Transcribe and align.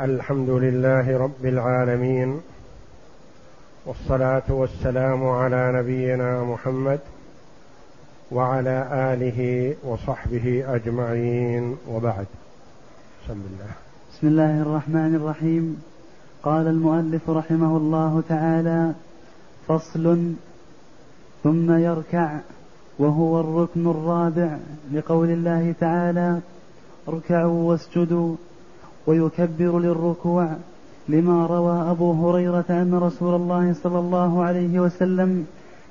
الحمد 0.00 0.50
لله 0.50 1.18
رب 1.18 1.46
العالمين 1.46 2.40
والصلاة 3.86 4.42
والسلام 4.48 5.28
على 5.28 5.72
نبينا 5.74 6.44
محمد 6.44 7.00
وعلى 8.32 8.88
آله 8.92 9.74
وصحبه 9.84 10.64
أجمعين 10.74 11.76
وبعد. 11.90 12.26
بسم 13.24 13.32
الله. 13.32 13.70
بسم 14.12 14.26
الله 14.26 14.62
الرحمن 14.62 15.14
الرحيم. 15.14 15.82
قال 16.42 16.66
المؤلف 16.66 17.30
رحمه 17.30 17.76
الله 17.76 18.22
تعالى 18.28 18.92
فصل 19.68 20.32
ثم 21.44 21.78
يركع 21.78 22.38
وهو 22.98 23.40
الركن 23.40 23.90
الرابع 23.90 24.56
لقول 24.92 25.30
الله 25.30 25.74
تعالى 25.80 26.40
اركعوا 27.08 27.70
واسجدوا. 27.70 28.36
ويكبر 29.06 29.78
للركوع 29.78 30.48
لما 31.08 31.46
روى 31.46 31.90
أبو 31.90 32.12
هريرة 32.12 32.64
أن 32.70 32.94
رسول 32.94 33.34
الله 33.34 33.72
صلى 33.82 33.98
الله 33.98 34.44
عليه 34.44 34.80
وسلم 34.80 35.46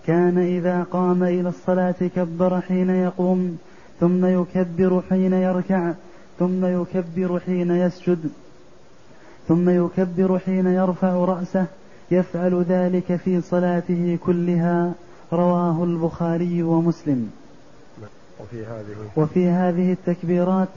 كان 0.05 0.37
إذا 0.37 0.83
قام 0.83 1.23
إلى 1.23 1.49
الصلاة 1.49 1.95
كبر 2.15 2.61
حين 2.61 2.89
يقوم 2.89 3.57
ثم 3.99 4.25
يكبر 4.25 5.01
حين 5.09 5.33
يركع 5.33 5.93
ثم 6.39 6.65
يكبر 6.65 7.39
حين 7.39 7.71
يسجد 7.71 8.29
ثم 9.47 9.69
يكبر 9.69 10.39
حين 10.39 10.67
يرفع 10.67 11.13
رأسه 11.13 11.65
يفعل 12.11 12.65
ذلك 12.69 13.15
في 13.15 13.41
صلاته 13.41 14.17
كلها 14.25 14.93
رواه 15.33 15.83
البخاري 15.83 16.63
ومسلم. 16.63 17.29
وفي 18.39 18.65
هذه 18.65 18.95
وفي 19.15 19.47
هذه 19.47 19.91
التكبيرات 19.91 20.67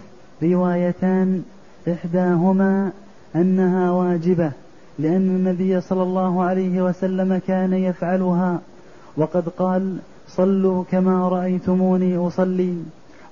روايتان 0.43 1.43
إحداهما 1.89 2.93
أنها 3.37 3.91
واجبة 3.91 4.53
لأن 4.99 5.29
النبي 5.29 5.81
صلى 5.81 6.03
الله 6.03 6.43
عليه 6.43 6.83
وسلم 6.83 7.41
كان 7.47 7.73
يفعلها 7.73 8.61
وقد 9.17 9.49
قال 9.49 9.97
صلوا 10.29 10.85
كما 10.91 11.29
رأيتموني 11.29 12.17
أصلي. 12.17 12.77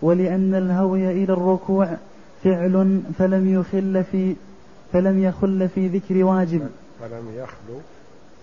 ولأن 0.03 0.55
الهوي 0.55 1.11
إلى 1.11 1.33
الركوع 1.33 1.97
فعل 2.45 3.01
فلم 3.19 3.55
يخل 3.55 4.05
في 4.05 4.35
فلم 4.93 5.23
يخل 5.23 5.69
في 5.69 5.89
ذكر 5.89 6.25
واجب. 6.25 6.69
فلم 7.01 7.25
يخلو 7.37 7.81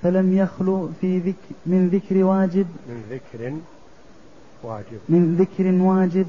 فلم 0.01 0.37
يخلو 0.37 0.89
في 1.01 1.19
ذكر 1.19 1.55
من 1.65 1.87
ذكر 1.87 2.23
واجب. 2.23 2.67
من 2.87 3.03
ذكر 3.09 3.53
واجب. 4.63 4.99
من 5.09 5.35
ذكر 5.35 5.83
واجب 5.83 6.27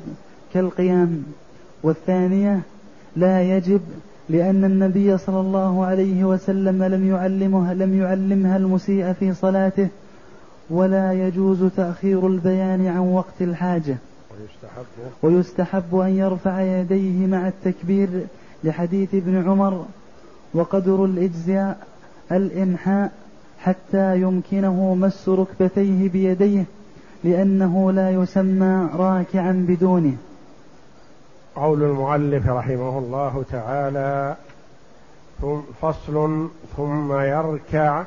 كالقيام. 0.54 1.24
والثانية 1.82 2.62
لا 3.16 3.42
يجب 3.42 3.80
لأن 4.28 4.64
النبي 4.64 5.18
صلى 5.18 5.40
الله 5.40 5.84
عليه 5.84 6.24
وسلم 6.24 6.84
لم 6.84 7.08
يعلمها 7.08 7.74
لم 7.74 8.00
يعلمها 8.00 8.56
المسيء 8.56 9.12
في 9.12 9.34
صلاته 9.34 9.88
ولا 10.70 11.12
يجوز 11.12 11.64
تأخير 11.76 12.26
البيان 12.26 12.86
عن 12.86 12.98
وقت 12.98 13.40
الحاجة. 13.40 13.96
ويستحب. 14.30 14.84
ويستحب 15.22 15.96
أن 15.96 16.16
يرفع 16.16 16.60
يديه 16.60 17.26
مع 17.26 17.48
التكبير 17.48 18.08
لحديث 18.64 19.14
ابن 19.14 19.48
عمر 19.48 19.84
وقدر 20.54 21.04
الإجزاء 21.04 21.86
الإنحاء 22.32 23.12
حتى 23.58 24.20
يمكنه 24.20 24.94
مس 24.94 25.28
ركبتيه 25.28 26.08
بيديه 26.08 26.64
لأنه 27.24 27.92
لا 27.92 28.10
يسمى 28.10 28.88
راكعا 28.94 29.66
بدونه. 29.68 30.16
قول 31.56 31.82
المؤلف 31.82 32.48
رحمه 32.48 32.98
الله 32.98 33.44
تعالى 33.50 34.36
فصل 35.82 36.48
ثم 36.76 37.12
يركع 37.12 38.02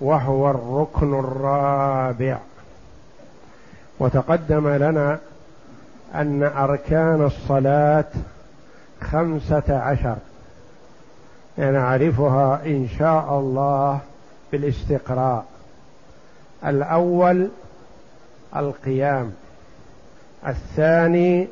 وهو 0.00 0.50
الركن 0.50 1.18
الرابع. 1.18 2.38
وتقدم 3.98 4.68
لنا 4.68 5.18
أن 6.14 6.42
أركان 6.42 7.24
الصلاة 7.24 8.04
خمسة 9.00 9.78
عشر. 9.78 10.16
نعرفها 11.56 12.60
إن 12.66 12.88
شاء 12.98 13.38
الله 13.38 14.00
بالاستقراء. 14.52 15.44
الأول 16.66 17.48
القيام 18.56 19.32
الثاني 20.46 21.48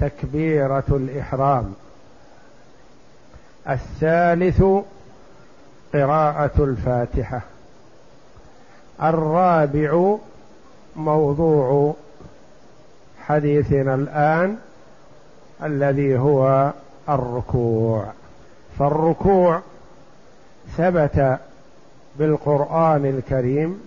تكبيرة 0.00 0.84
الإحرام. 0.90 1.74
الثالث 3.68 4.62
قراءة 5.94 6.64
الفاتحة. 6.64 7.40
الرابع 9.02 10.16
موضوع 10.96 11.94
حديثنا 13.26 13.94
الآن 13.94 14.56
الذي 15.62 16.18
هو 16.18 16.72
الركوع. 17.08 18.06
فالركوع 18.78 19.60
ثبت 20.76 21.38
بالقرآن 22.18 23.06
الكريم 23.06 23.80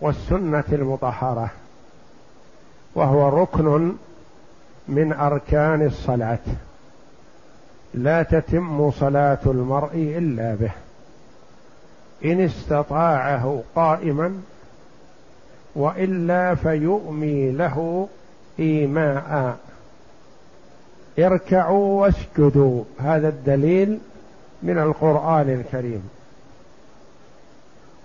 والسنة 0.00 0.64
المطهرة 0.72 1.50
وهو 2.94 3.42
ركن 3.42 3.92
من 4.88 5.12
أركان 5.12 5.86
الصلاة. 5.86 6.38
لا 7.94 8.22
تتم 8.22 8.90
صلاة 8.90 9.38
المرء 9.46 9.94
إلا 9.94 10.54
به. 10.54 10.70
إن 12.24 12.40
استطاعه 12.40 13.62
قائما 13.74 14.40
وإلا 15.74 16.54
فيؤمي 16.54 17.50
له 17.50 18.08
إيماء. 18.58 19.56
اركعوا 21.18 22.02
واسجدوا. 22.02 22.84
هذا 22.98 23.28
الدليل 23.28 23.98
من 24.62 24.78
القرآن 24.78 25.50
الكريم. 25.50 26.10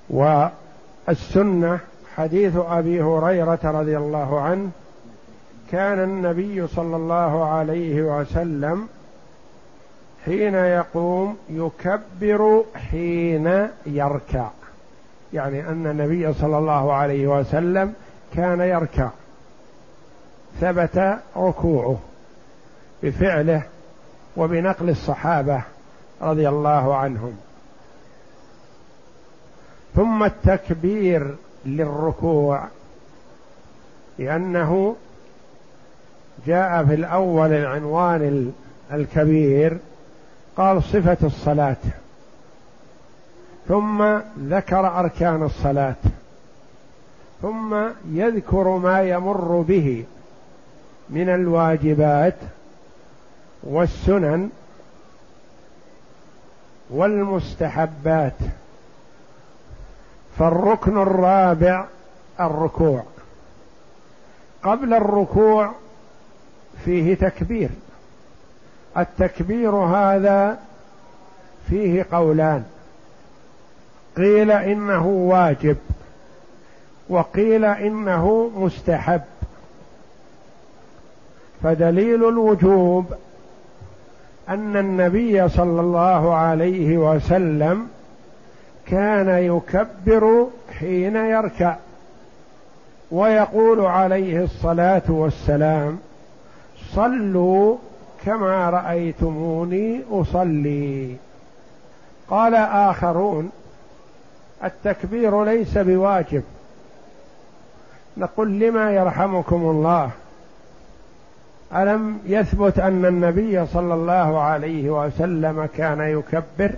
والسنة 0.09 1.79
حديث 2.15 2.55
أبي 2.55 3.01
هريرة 3.01 3.59
رضي 3.63 3.97
الله 3.97 4.41
عنه 4.41 4.69
كان 5.71 6.03
النبي 6.03 6.67
صلى 6.67 6.95
الله 6.95 7.45
عليه 7.45 8.01
وسلم 8.01 8.87
حين 10.25 10.53
يقوم 10.53 11.37
يكبر 11.49 12.63
حين 12.75 13.67
يركع. 13.85 14.49
يعني 15.33 15.69
أن 15.69 15.87
النبي 15.87 16.33
صلى 16.33 16.57
الله 16.57 16.93
عليه 16.93 17.27
وسلم 17.27 17.93
كان 18.35 18.59
يركع. 18.59 19.09
ثبت 20.61 21.19
ركوعه 21.37 21.97
بفعله 23.03 23.63
وبنقل 24.37 24.89
الصحابة 24.89 25.61
رضي 26.21 26.49
الله 26.49 26.95
عنهم. 26.95 27.37
ثم 29.95 30.23
التكبير 30.23 31.35
للركوع 31.65 32.63
لأنه 34.19 34.95
جاء 36.45 36.85
في 36.85 36.93
الأول 36.93 37.53
العنوان 37.53 38.53
الكبير 38.93 39.77
قال 40.57 40.83
صفة 40.83 41.17
الصلاة. 41.23 41.75
ثم 43.67 44.19
ذكر 44.39 44.99
أركان 44.99 45.43
الصلاة. 45.43 45.95
ثم 47.41 47.75
يذكر 48.11 48.77
ما 48.77 49.01
يمر 49.01 49.65
به 49.67 50.05
من 51.09 51.29
الواجبات 51.29 52.35
والسنن 53.63 54.49
والمستحبات. 56.89 58.33
فالركن 60.39 61.01
الرابع 61.01 61.85
الركوع. 62.39 63.03
قبل 64.63 64.93
الركوع 64.93 65.71
فيه 66.85 67.15
تكبير. 67.15 67.69
التكبير 68.97 69.75
هذا 69.75 70.59
فيه 71.69 72.05
قولان. 72.11 72.63
قيل 74.17 74.51
إنه 74.51 75.07
واجب 75.07 75.77
وقيل 77.09 77.65
إنه 77.65 78.51
مستحب. 78.55 79.21
فدليل 81.63 82.27
الوجوب 82.27 83.13
أن 84.49 84.77
النبي 84.77 85.49
صلى 85.49 85.81
الله 85.81 86.35
عليه 86.35 86.97
وسلم 86.97 87.87
كان 88.85 89.27
يكبر 89.29 90.47
حين 90.79 91.15
يركع 91.15 91.75
ويقول 93.11 93.85
عليه 93.85 94.43
الصلاة 94.43 95.01
والسلام 95.07 95.99
صلوا 96.97 97.75
كما 98.25 98.69
رأيتموني 98.69 100.01
أصلي. 100.11 101.15
قال 102.29 102.55
آخرون 102.55 103.49
التكبير 104.63 105.43
ليس 105.43 105.77
بواجب. 105.77 106.43
نقول 108.17 108.59
لما 108.59 108.91
يرحمكم 108.91 109.55
الله؟ 109.55 110.09
ألم 111.75 112.19
يثبت 112.25 112.79
أن 112.79 113.05
النبي 113.05 113.65
صلى 113.65 113.93
الله 113.93 114.39
عليه 114.41 114.89
وسلم 114.89 115.69
كان 115.77 115.99
يكبر؟ 115.99 116.71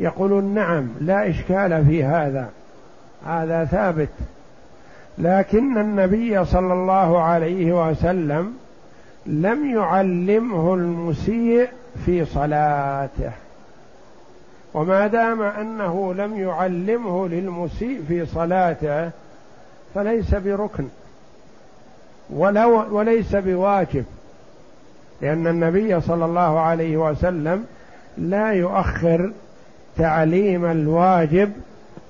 يقولون 0.00 0.44
نعم 0.44 0.88
لا 1.00 1.30
إشكال 1.30 1.84
في 1.86 2.04
هذا. 2.04 2.50
هذا 3.26 3.64
ثابت. 3.64 4.08
لكن 5.18 5.78
النبي 5.78 6.44
صلى 6.44 6.72
الله 6.72 7.22
عليه 7.22 7.88
وسلم 7.88 8.65
لم 9.26 9.70
يعلمه 9.70 10.74
المسيء 10.74 11.68
في 12.06 12.24
صلاته. 12.24 13.32
وما 14.74 15.06
دام 15.06 15.42
أنه 15.42 16.14
لم 16.14 16.36
يعلمه 16.36 17.28
للمسيء 17.28 18.02
في 18.08 18.26
صلاته 18.26 19.10
فليس 19.94 20.34
بركن 20.34 20.84
ولو 22.30 22.96
وليس 22.96 23.36
بواجب 23.36 24.04
لأن 25.22 25.46
النبي 25.46 26.00
صلى 26.00 26.24
الله 26.24 26.60
عليه 26.60 26.96
وسلم 26.96 27.64
لا 28.18 28.52
يؤخر 28.52 29.32
تعليم 29.96 30.64
الواجب 30.64 31.52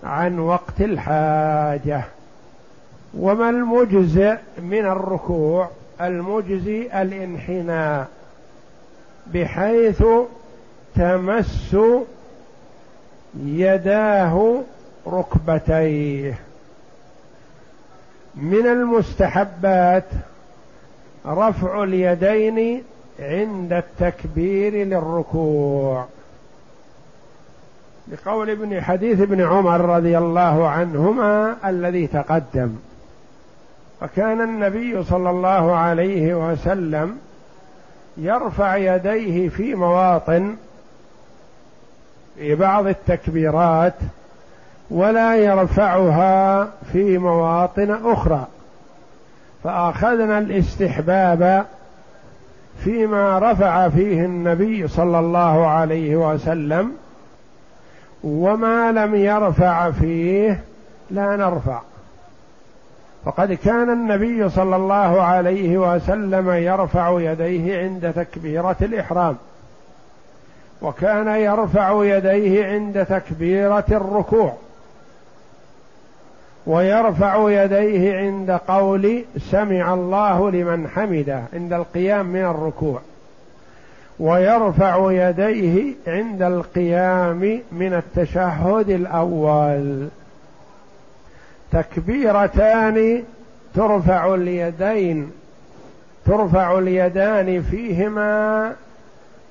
عن 0.05 0.39
وقت 0.39 0.81
الحاجة. 0.81 2.05
وما 3.19 3.51
المجزئ 3.51 4.37
من 4.63 4.87
الركوع؟ 4.87 5.71
المجزي 6.01 7.03
الانحناء 7.03 8.09
بحيث 9.27 10.03
تمس 10.95 11.77
يداه 13.45 14.63
ركبتيه. 15.07 16.39
من 18.35 18.67
المستحبات 18.67 20.05
رفع 21.27 21.83
اليدين 21.83 22.83
عند 23.21 23.73
التكبير 23.73 24.73
للركوع. 24.73 26.07
لقول 28.13 28.51
ابن 28.51 28.83
حديث 28.83 29.21
ابن 29.21 29.41
عمر 29.41 29.81
رضي 29.81 30.19
الله 30.19 30.69
عنهما 30.69 31.57
الذي 31.65 32.07
تقدم. 32.07 32.77
فكان 34.01 34.41
النبي 34.41 35.05
صلى 35.05 35.31
الله 35.31 35.77
عليه 35.77 36.35
وسلم 36.35 37.19
يرفع 38.17 38.77
يديه 38.77 39.49
في 39.49 39.75
مواطن 39.75 40.57
في 42.37 42.55
بعض 42.55 42.87
التكبيرات 42.87 43.95
ولا 44.91 45.37
يرفعها 45.37 46.69
في 46.93 47.19
مواطن 47.19 47.91
أخرى. 48.05 48.47
فأخذنا 49.65 50.39
الاستحباب 50.39 51.67
فيما 52.85 53.39
رفع 53.39 53.89
فيه 53.89 54.25
النبي 54.25 54.89
صلى 54.89 55.19
الله 55.19 55.67
عليه 55.67 56.17
وسلم 56.17 56.93
وما 58.25 58.93
لم 58.93 59.15
يرفع 59.15 59.91
فيه 59.91 60.65
لا 61.11 61.37
نرفع. 61.37 61.81
فقد 63.27 63.53
كان 63.53 63.91
النبي 63.91 64.49
صلى 64.49 64.77
الله 64.77 65.23
عليه 65.23 65.79
وسلم 65.79 66.51
يرفع 66.51 67.21
يديه 67.21 67.79
عند 67.83 68.13
تكبيرة 68.13 68.77
الإحرام. 68.83 69.37
وكان 70.83 71.29
يرفع 71.29 72.05
يديه 72.05 72.67
عند 72.67 73.07
تكبيرة 73.07 73.85
الركوع. 73.91 74.53
ويرفع 76.67 77.51
يديه 77.51 78.17
عند 78.17 78.51
قول 78.51 79.25
سمع 79.39 79.95
الله 79.95 80.51
لمن 80.51 80.89
حمده 80.89 81.43
عند 81.53 81.73
القيام 81.73 82.27
من 82.27 82.45
الركوع. 82.45 83.01
ويرفع 84.21 85.13
يديه 85.13 85.95
عند 86.07 86.43
القيام 86.43 87.61
من 87.73 87.95
التشهد 87.95 88.91
الأول. 88.91 90.09
تكبيرتان 91.73 93.23
ترفع 93.75 94.35
اليدين 94.35 95.31
ترفع 96.27 96.79
اليدان 96.79 97.63
فيهما 97.63 98.73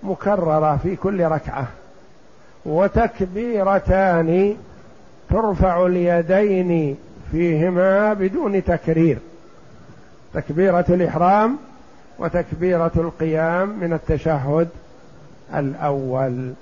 مكررة 0.03 0.79
في 0.83 0.95
كل 0.95 1.23
ركعة. 1.23 1.67
وتكبيرتان 2.65 4.55
ترفع 5.29 5.85
اليدين 5.85 6.97
فيهما 7.31 8.13
بدون 8.13 8.63
تكرير. 8.63 9.17
تكبيرة 10.33 10.85
الإحرام 10.89 11.57
وتكبيرة 12.19 12.91
القيام 12.95 13.69
من 13.79 13.93
التشهد 13.93 14.69
الأول. 15.55 16.53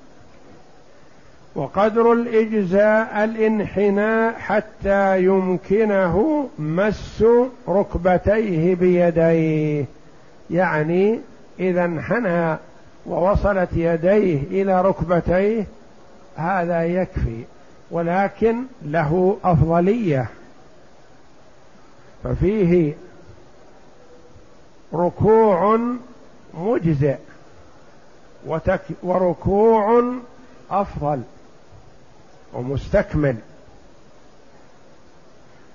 وقدر 1.56 2.14
الإجزاء 2.14 3.24
الإنحناء 3.24 4.34
حتى 4.34 5.24
يمكنه 5.24 6.50
مس 6.60 7.24
ركبتيه 7.70 8.76
بيديه. 8.76 9.86
يعني 10.50 11.20
إذا 11.60 11.86
انحنى 11.86 12.58
ووصلت 13.06 13.70
يديه 13.74 14.42
إلى 14.62 14.82
ركبتيه 14.82 15.66
هذا 16.36 16.84
يكفي. 16.84 17.44
ولكن 17.92 18.64
له 18.86 19.38
أفضلية. 19.44 20.30
ففيه 22.24 22.94
ركوع 24.94 25.80
مجزئ 26.54 27.18
وركوع 29.04 30.04
أفضل. 30.72 31.22
ومستكمل. 32.54 33.36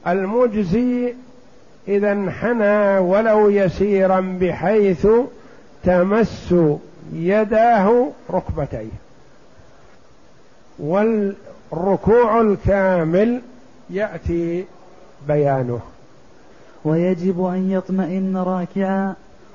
المجزي 0.07 1.15
إذا 1.89 2.13
انحنى 2.13 2.99
ولو 2.99 3.49
يسيرا 3.51 4.39
بحيث 4.41 5.07
تمس 5.85 6.55
يداه 7.13 8.11
ركبتيه. 8.31 8.89
والركوع 10.79 12.41
الكامل 12.41 13.41
يأتي 13.91 14.65
بيانه. 15.29 15.81
ويجب 16.85 17.45
أن 17.45 17.71
يطمئن 17.71 18.37
راكعا 18.37 19.15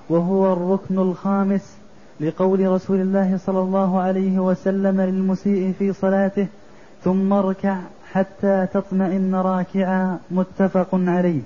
وهو 0.09 0.53
الركن 0.53 0.99
الخامس 0.99 1.77
لقول 2.19 2.67
رسول 2.67 3.01
الله 3.01 3.39
صلى 3.45 3.59
الله 3.59 3.99
عليه 3.99 4.39
وسلم 4.39 5.01
للمسيء 5.01 5.73
في 5.79 5.93
صلاته 5.93 6.47
ثم 7.03 7.33
اركع 7.33 7.77
حتى 8.11 8.67
تطمئن 8.73 9.35
راكعا 9.35 10.19
متفق 10.31 10.87
عليه. 10.93 11.41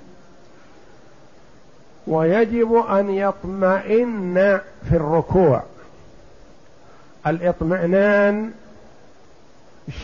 ويجب 2.06 2.74
أن 2.74 3.10
يطمئن 3.10 4.60
في 4.88 4.96
الركوع. 4.96 5.62
الإطمئنان 7.26 8.50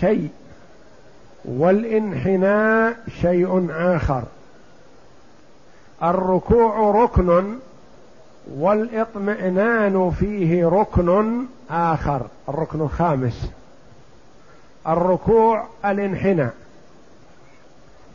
شيء 0.00 0.28
والإنحناء 1.44 2.96
شيء 3.20 3.66
آخر. 3.70 4.22
الركوع 6.02 7.04
ركن 7.04 7.58
والإطمئنان 8.56 10.10
فيه 10.10 10.68
ركن 10.68 11.36
آخر 11.70 12.26
الركن 12.48 12.80
الخامس. 12.80 13.50
الركوع 14.88 15.64
الانحناء. 15.84 16.52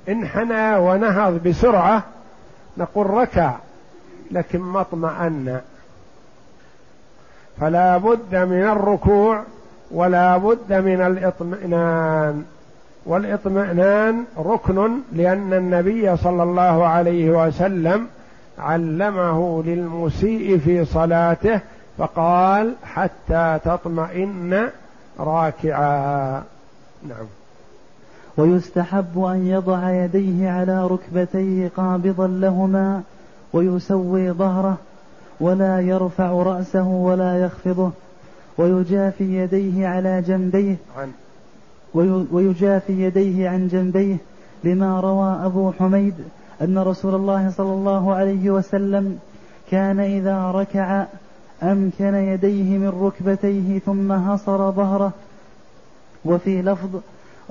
انحنى 0.09 0.75
ونهض 0.75 1.47
بسرعة 1.47 2.03
نقول 2.77 3.09
ركع 3.09 3.55
لكن 4.31 4.59
ما 4.59 4.81
اطمأن 4.81 5.61
فلا 7.59 7.97
بد 7.97 8.35
من 8.35 8.63
الركوع 8.63 9.43
ولا 9.91 10.38
بد 10.38 10.73
من 10.73 11.01
الاطمئنان. 11.01 12.43
والاطمئنان 13.05 14.23
ركن 14.38 14.91
لأن 15.11 15.53
النبي 15.53 16.17
صلى 16.17 16.43
الله 16.43 16.88
عليه 16.88 17.29
وسلم 17.29 18.07
علمه 18.59 19.63
للمسيء 19.63 20.57
في 20.57 20.85
صلاته 20.85 21.59
فقال 21.97 22.73
حتى 22.83 23.59
تطمئن 23.65 24.69
راكعا. 25.19 26.43
نعم. 27.08 27.25
ويستحب 28.38 29.24
أن 29.24 29.48
يضع 29.48 29.91
يديه 29.91 30.50
على 30.50 30.88
ركبتيه 30.88 31.72
قابضا 31.77 32.27
لهما 32.27 33.01
ويسوي 33.53 34.32
ظهره 34.32 34.77
ولا 35.39 35.79
يرفع 35.79 36.32
رأسه 36.32 36.88
ولا 36.88 37.46
يخفضه 37.46 37.91
ويجافي 38.58 39.38
يديه 39.38 39.88
على 39.88 40.22
جنبيه 40.22 40.75
عن. 40.98 41.12
ويجافي 42.32 43.03
يديه 43.03 43.50
عن 43.50 43.68
جنبيه 43.68 44.18
لما 44.63 45.00
روى 45.00 45.46
أبو 45.46 45.72
حميد 45.72 46.13
أن 46.62 46.77
رسول 46.77 47.15
الله 47.15 47.50
صلى 47.50 47.74
الله 47.74 48.13
عليه 48.13 48.50
وسلم 48.50 49.20
كان 49.72 50.00
إذا 50.00 50.51
ركع 50.51 51.06
أمكن 51.63 52.15
يديه 52.15 52.77
من 52.77 52.89
ركبتيه 52.89 53.79
ثم 53.79 54.12
هصر 54.12 54.72
ظهره 54.72 55.12
وفي 56.25 56.61
لفظ 56.61 56.89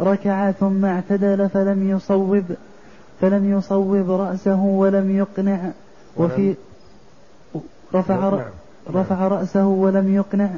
ركع 0.00 0.50
ثم 0.50 0.84
اعتدل 0.84 1.48
فلم 1.48 1.90
يصوب 1.90 2.44
فلم 3.20 3.52
يصوب 3.58 4.10
رأسه 4.10 4.64
ولم 4.64 5.16
يقنع. 5.16 5.58
وفي 6.16 6.54
رفع 7.94 8.42
رفع 8.94 9.28
رأسه 9.28 9.66
ولم 9.66 10.14
يقنع. 10.14 10.48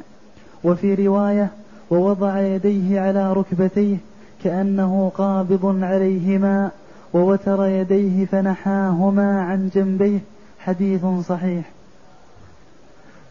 وفي 0.63 1.07
رواية 1.07 1.49
ووضع 1.91 2.39
يديه 2.39 2.99
على 2.99 3.33
ركبتيه 3.33 3.97
كأنه 4.43 5.11
قابض 5.15 5.83
عليهما 5.83 6.71
ووتر 7.13 7.65
يديه 7.65 8.25
فنحاهما 8.25 9.41
عن 9.41 9.69
جنبيه. 9.75 10.19
حديث 10.59 11.05
صحيح. 11.05 11.69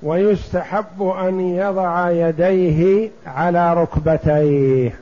ويستحب 0.02 1.02
أن 1.02 1.40
يضع 1.40 2.10
يديه 2.10 3.10
على 3.26 3.74
ركبتيه. 3.74 4.94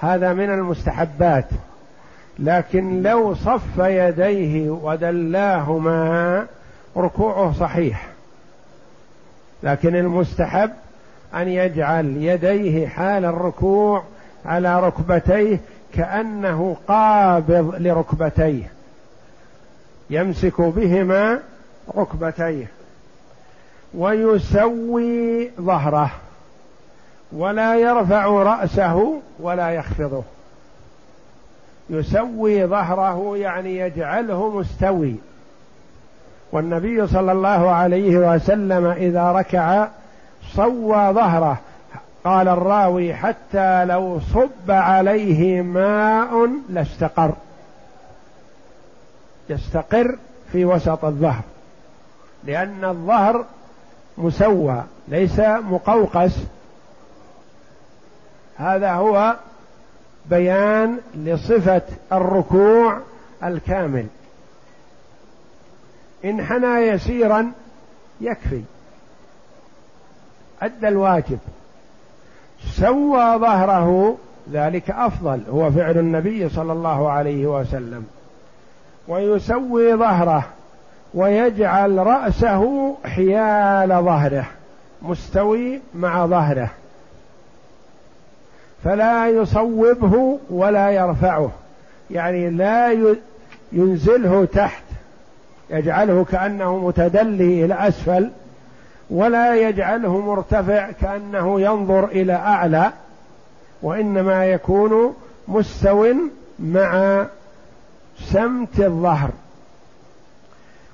هذا 0.00 0.32
من 0.32 0.50
المستحبات. 0.50 1.48
لكن 2.38 3.02
لو 3.02 3.34
صف 3.34 3.78
يديه 3.78 4.70
ودلاهما 4.70 6.46
ركوعه 6.96 7.52
صحيح. 7.52 8.08
لكن 9.62 9.96
المستحب 9.96 10.70
أن 11.34 11.48
يجعل 11.48 12.06
يديه 12.06 12.88
حال 12.88 13.24
الركوع 13.24 14.02
على 14.44 14.80
ركبتيه 14.80 15.60
كأنه 15.94 16.76
قابض 16.88 17.74
لركبتيه. 17.78 18.70
يمسك 20.10 20.60
بهما 20.60 21.38
ركبتيه. 21.96 22.81
ويسوي 23.94 25.50
ظهره 25.60 26.10
ولا 27.32 27.76
يرفع 27.76 28.26
رأسه 28.26 29.20
ولا 29.40 29.70
يخفضه. 29.70 30.22
يسوي 31.90 32.66
ظهره 32.66 33.36
يعني 33.36 33.76
يجعله 33.76 34.50
مستوي. 34.50 35.14
والنبي 36.52 37.06
صلى 37.06 37.32
الله 37.32 37.70
عليه 37.70 38.34
وسلم 38.34 38.86
إذا 38.86 39.32
ركع 39.32 39.88
صوى 40.54 41.12
ظهره. 41.12 41.58
قال 42.24 42.48
الراوي 42.48 43.14
حتى 43.14 43.84
لو 43.84 44.20
صب 44.34 44.70
عليه 44.70 45.62
ماء 45.62 46.48
لاستقر. 46.68 47.32
يستقر 49.48 50.16
في 50.52 50.64
وسط 50.64 51.04
الظهر. 51.04 51.42
لأن 52.44 52.84
الظهر 52.84 53.44
مسوى 54.18 54.84
ليس 55.08 55.40
مقوقس. 55.40 56.38
هذا 58.56 58.92
هو 58.92 59.36
بيان 60.30 60.98
لصفة 61.14 61.82
الركوع 62.12 63.00
الكامل. 63.44 64.06
إن 66.24 66.44
حنى 66.44 66.66
يسيرا 66.66 67.52
يكفي. 68.20 68.62
أدى 70.62 70.88
الواجب. 70.88 71.38
سوى 72.70 73.38
ظهره 73.38 74.16
ذلك 74.52 74.90
أفضل 74.90 75.42
هو 75.50 75.70
فعل 75.70 75.98
النبي 75.98 76.48
صلى 76.48 76.72
الله 76.72 77.10
عليه 77.10 77.46
وسلم. 77.46 78.06
ويسوي 79.08 79.94
ظهره. 79.94 80.44
ويجعل 81.14 81.98
رأسه 81.98 82.94
حيال 83.04 83.88
ظهره 83.88 84.46
مستوي 85.02 85.80
مع 85.94 86.26
ظهره. 86.26 86.70
فلا 88.84 89.28
يصوبه 89.28 90.38
ولا 90.50 90.90
يرفعه. 90.90 91.50
يعني 92.10 92.50
لا 92.50 92.96
ينزله 93.72 94.44
تحت 94.44 94.82
يجعله 95.70 96.24
كأنه 96.24 96.78
متدلي 96.78 97.64
إلى 97.64 97.74
أسفل 97.74 98.30
ولا 99.10 99.54
يجعله 99.54 100.20
مرتفع 100.20 100.90
كأنه 100.90 101.60
ينظر 101.60 102.04
إلى 102.04 102.32
أعلى 102.32 102.92
وإنما 103.82 104.46
يكون 104.46 105.14
مستو 105.48 106.14
مع 106.58 107.24
سمت 108.18 108.80
الظهر. 108.80 109.30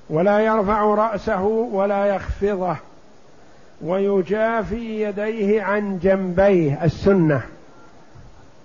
ولا 0.09 0.39
يرفع 0.39 0.81
رأسه 0.81 1.43
ولا 1.43 2.05
يخفضه 2.05 2.75
ويجافي 3.81 5.01
يديه 5.01 5.63
عن 5.63 5.99
جنبيه 6.03 6.83
السنة. 6.83 7.41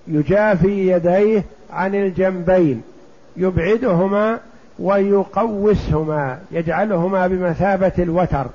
يجافي 0.07 0.93
يديه 0.93 1.45
عن 1.73 1.95
الجنبين 1.95 2.83
يبعدهما 3.37 4.39
ويقوسهما 4.79 6.39
يجعلهما 6.51 7.27
بمثابة 7.27 7.93
الوتر. 7.99 8.47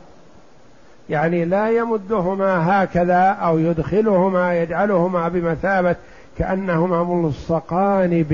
يعني 1.10 1.46
لا 1.46 1.70
يمدهما 1.70 2.84
هكذا 2.84 3.22
أو 3.22 3.60
يدخلهما 3.60 4.56
يجعلهما 4.62 5.28
بمثابة 5.28 5.96
كأنهما 6.38 7.04
ملصقان 7.04 8.26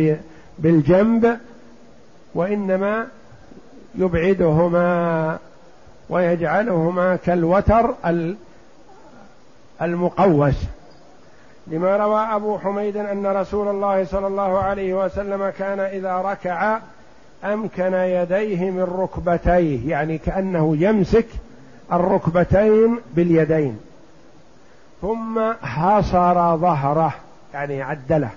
بالجنب 0.60 1.38
وإنما 2.36 3.08
يبعدهما 3.98 5.38
ويجعلهما 6.10 7.16
كالوتر 7.16 7.94
المقوس. 9.82 10.56
لما 11.68 11.98
روى 11.98 12.22
أبو 12.22 12.58
حميد 12.58 12.98
أن 12.98 13.28
رسول 13.28 13.68
الله 13.68 14.06
صلى 14.06 14.28
الله 14.28 14.60
عليه 14.60 15.06
وسلم 15.06 15.50
كان 15.50 15.80
إذا 15.80 16.18
ركع 16.18 16.80
أمكن 17.44 17.94
يديه 17.94 18.72
من 18.72 18.84
ركبتيه 18.84 19.90
يعني 19.90 20.18
كأنه 20.18 20.78
يمسك 20.80 21.28
الركبتين 21.94 23.00
باليدين. 23.14 23.80
ثم 25.02 25.54
حصر 25.64 26.58
ظهره 26.58 27.14
يعني 27.54 27.82
عدله. 27.82 28.30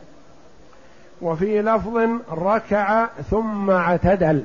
وفي 1.22 1.62
لفظ 1.62 1.98
ركع 2.32 3.06
ثم 3.30 3.70
اعتدل. 3.70 4.44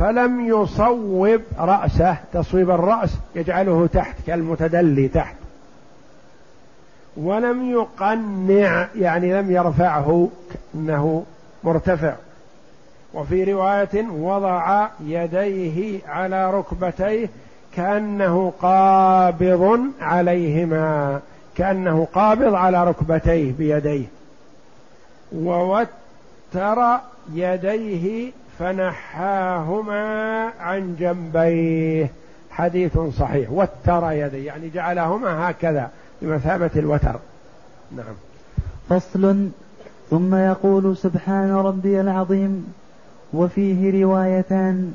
فلم 0.00 0.46
يصوب 0.46 1.40
رأسه 1.58 2.16
تصويب 2.32 2.70
الرأس 2.70 3.16
يجعله 3.34 3.88
تحت 3.92 4.16
كالمتدلي 4.26 5.08
تحت. 5.08 5.34
ولم 7.16 7.70
يقنع 7.70 8.88
يعني 8.96 9.32
لم 9.40 9.50
يرفعه 9.50 10.28
كأنه 10.74 11.24
مرتفع. 11.64 12.14
وفي 13.14 13.52
رواية 13.52 14.06
وضع 14.10 14.88
يديه 15.00 16.00
على 16.08 16.50
ركبتيه 16.50 17.28
كأنه 17.76 18.52
قابض 18.62 19.80
عليهما 20.00 21.20
كأنه 21.56 22.08
قابض 22.12 22.54
على 22.54 22.84
ركبتيه 22.84 23.52
بيديه. 23.52 24.06
ووتر 25.32 26.98
يديه 27.34 28.32
فنحاهما 28.60 30.44
عن 30.60 30.96
جنبيه. 30.98 32.10
حديث 32.50 32.98
صحيح. 32.98 33.50
وتر 33.52 34.12
يديه. 34.12 34.46
يعني 34.46 34.70
جعلهما 34.70 35.50
هكذا 35.50 35.90
بمثابة 36.22 36.70
الوتر. 36.76 37.18
نعم. 37.96 38.14
فصل. 38.88 39.48
ثم 40.10 40.34
يقول 40.34 40.96
سبحان 40.96 41.52
ربي 41.52 42.00
العظيم. 42.00 42.72
وفيه 43.32 44.04
روايتان. 44.04 44.94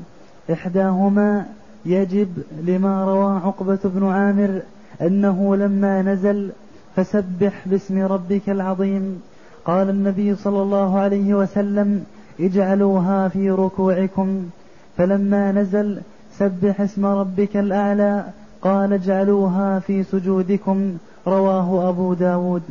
إحداهما 0.52 1.46
يجب 1.86 2.42
لما 2.66 3.04
روى 3.04 3.40
عقبة 3.44 3.78
بن 3.84 4.08
عامر 4.08 4.60
أنه 5.02 5.56
لما 5.56 6.02
نزل 6.02 6.50
فسبح 6.96 7.52
باسم 7.66 8.06
ربك 8.06 8.48
العظيم. 8.48 9.22
قال 9.64 9.90
النبي 9.90 10.34
صلى 10.34 10.62
الله 10.62 10.98
عليه 10.98 11.34
وسلم 11.34 12.04
اجعلوها 12.40 13.28
في 13.28 13.50
ركوعكم. 13.50 14.50
فلما 14.96 15.52
نزل 15.52 16.00
سبح 16.38 16.80
اسم 16.80 17.06
ربك 17.06 17.56
الأعلى 17.56 18.24
قال 18.62 18.92
اجعلوها 18.92 19.78
في 19.78 20.02
سجودكم. 20.02 20.96
رواه 21.26 21.88
أبو 21.88 22.14
داود. 22.14 22.62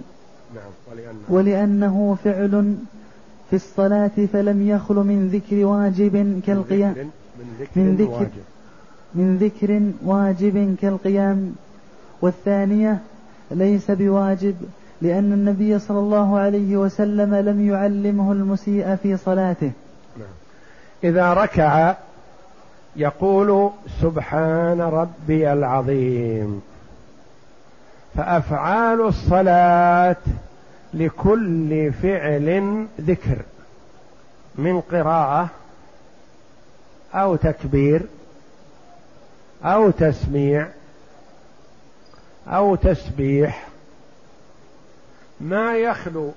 نعم 0.55 1.15
ولأنه, 1.29 2.17
فعل 2.23 2.75
في 3.49 3.55
الصلاة 3.55 4.11
فلم 4.33 4.69
يخل 4.69 4.95
من 4.95 5.27
ذكر 5.27 5.65
واجب 5.65 6.41
كالقيام. 6.45 6.95
من 7.75 7.95
ذكر, 7.95 8.27
من 9.15 9.37
ذكر 9.37 9.81
واجب 10.05 10.75
كالقيام. 10.81 11.55
والثانية 12.21 12.99
ليس 13.51 13.91
بواجب 13.91 14.55
لأن 15.01 15.33
النبي 15.33 15.79
صلى 15.79 15.99
الله 15.99 16.39
عليه 16.39 16.77
وسلم 16.77 17.35
لم 17.35 17.69
يعلمه 17.69 18.31
المسيء 18.31 18.95
في 18.95 19.17
صلاته. 19.17 19.71
نعم. 20.17 20.27
إذا 21.03 21.33
ركع 21.33 21.95
يقول 22.95 23.69
سبحان 24.01 24.81
ربي 24.81 25.53
العظيم. 25.53 26.61
فأفعال 28.15 29.01
الصلاة 29.01 30.15
لكل 30.93 31.93
فعل 31.93 32.87
ذكر. 33.01 33.37
من 34.57 34.81
قراءة 34.81 35.49
أو 37.13 37.35
تكبير 37.35 38.01
أو 39.63 39.89
تسميع 39.89 40.67
أو 42.47 42.75
تسبيح 42.75 43.64
ما 45.41 45.77
يخلو 45.77 46.31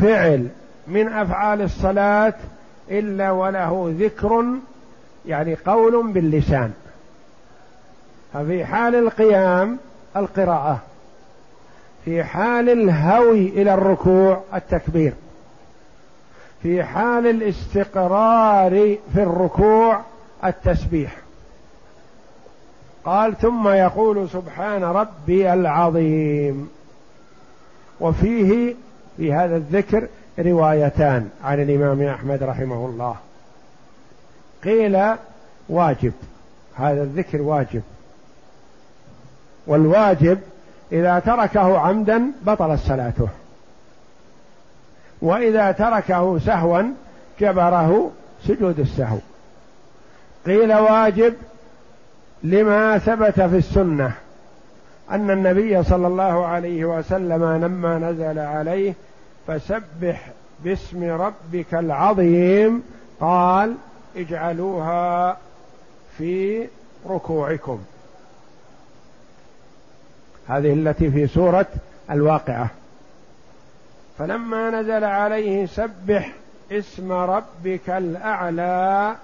فعل 0.00 0.48
من 0.88 1.08
أفعال 1.08 1.62
الصلاة 1.62 2.34
إلا 2.90 3.30
وله 3.30 3.94
ذكر 3.98 4.44
يعني 5.26 5.54
قول 5.54 6.12
باللسان. 6.12 6.72
ففي 8.32 8.64
حال 8.64 8.94
القيام 8.94 9.78
القراءة. 10.16 10.80
في 12.04 12.24
حال 12.24 12.68
الهوي 12.68 13.48
إلى 13.48 13.74
الركوع 13.74 14.42
التكبير. 14.54 15.12
في 16.62 16.84
حال 16.84 17.26
الاستقرار 17.26 18.96
في 19.14 19.22
الركوع 19.22 20.00
التسبيح. 20.44 21.16
قال 23.04 23.38
ثم 23.38 23.68
يقول 23.68 24.28
سبحان 24.30 24.84
ربي 24.84 25.52
العظيم. 25.52 26.70
وفيه 28.00 28.74
في 29.16 29.32
هذا 29.32 29.56
الذكر 29.56 30.08
روايتان 30.38 31.28
عن 31.44 31.62
الإمام 31.62 32.02
أحمد 32.02 32.42
رحمه 32.42 32.86
الله. 32.86 33.16
قيل 34.64 35.16
واجب 35.68 36.12
هذا 36.74 37.02
الذكر 37.02 37.42
واجب. 37.42 37.82
والواجب 39.66 40.38
إذا 40.92 41.18
تركه 41.18 41.78
عمدا 41.78 42.32
بطلت 42.42 42.80
صلاته. 42.80 43.28
وإذا 45.22 45.72
تركه 45.72 46.38
سهوا 46.38 46.82
جبره 47.40 48.10
سجود 48.46 48.80
السهو. 48.80 49.18
قيل 50.46 50.74
واجب 50.74 51.34
لما 52.42 52.98
ثبت 52.98 53.40
في 53.40 53.56
السنة. 53.56 54.12
أن 55.10 55.30
النبي 55.30 55.82
صلى 55.82 56.06
الله 56.06 56.46
عليه 56.46 56.84
وسلم 56.84 57.44
لما 57.44 57.98
نزل 57.98 58.38
عليه 58.38 58.94
فسبح 59.46 60.30
باسم 60.64 61.04
ربك 61.04 61.74
العظيم 61.74 62.82
قال 63.20 63.74
اجعلوها 64.16 65.36
في 66.18 66.66
ركوعكم. 67.08 67.80
هذه 70.48 70.72
التي 70.72 71.10
في 71.10 71.26
سورة 71.26 71.66
الواقعة. 72.10 72.70
فلما 74.18 74.70
نزل 74.70 75.04
عليه 75.04 75.66
سبح 75.66 76.32
اسم 76.72 77.12
ربك 77.12 77.90
الأعلى 77.90 79.16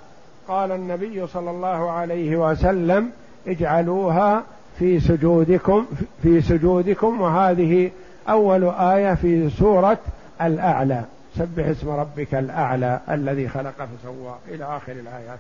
قال 0.49 0.73
النبي 0.73 1.27
صلى 1.27 1.51
الله 1.51 1.91
عليه 1.91 2.37
وسلم 2.37 3.11
اجعلوها 3.47 4.43
في 4.79 5.01
سجودكم 5.01 5.87
في 6.23 6.41
سجودكم 6.41 7.21
وهذه 7.21 7.91
أول 8.29 8.65
آية 8.65 9.15
في 9.15 9.51
سورة 9.51 9.99
الأعلى. 10.43 11.03
سبح 11.39 11.67
اسم 11.67 11.89
ربك 11.89 12.35
الأعلى 12.35 13.01
الذي 13.11 13.49
خلق 13.49 13.75
فسوى 13.75 14.35
إلى 14.49 14.65
آخر 14.65 14.93
الآيات. 14.93 15.39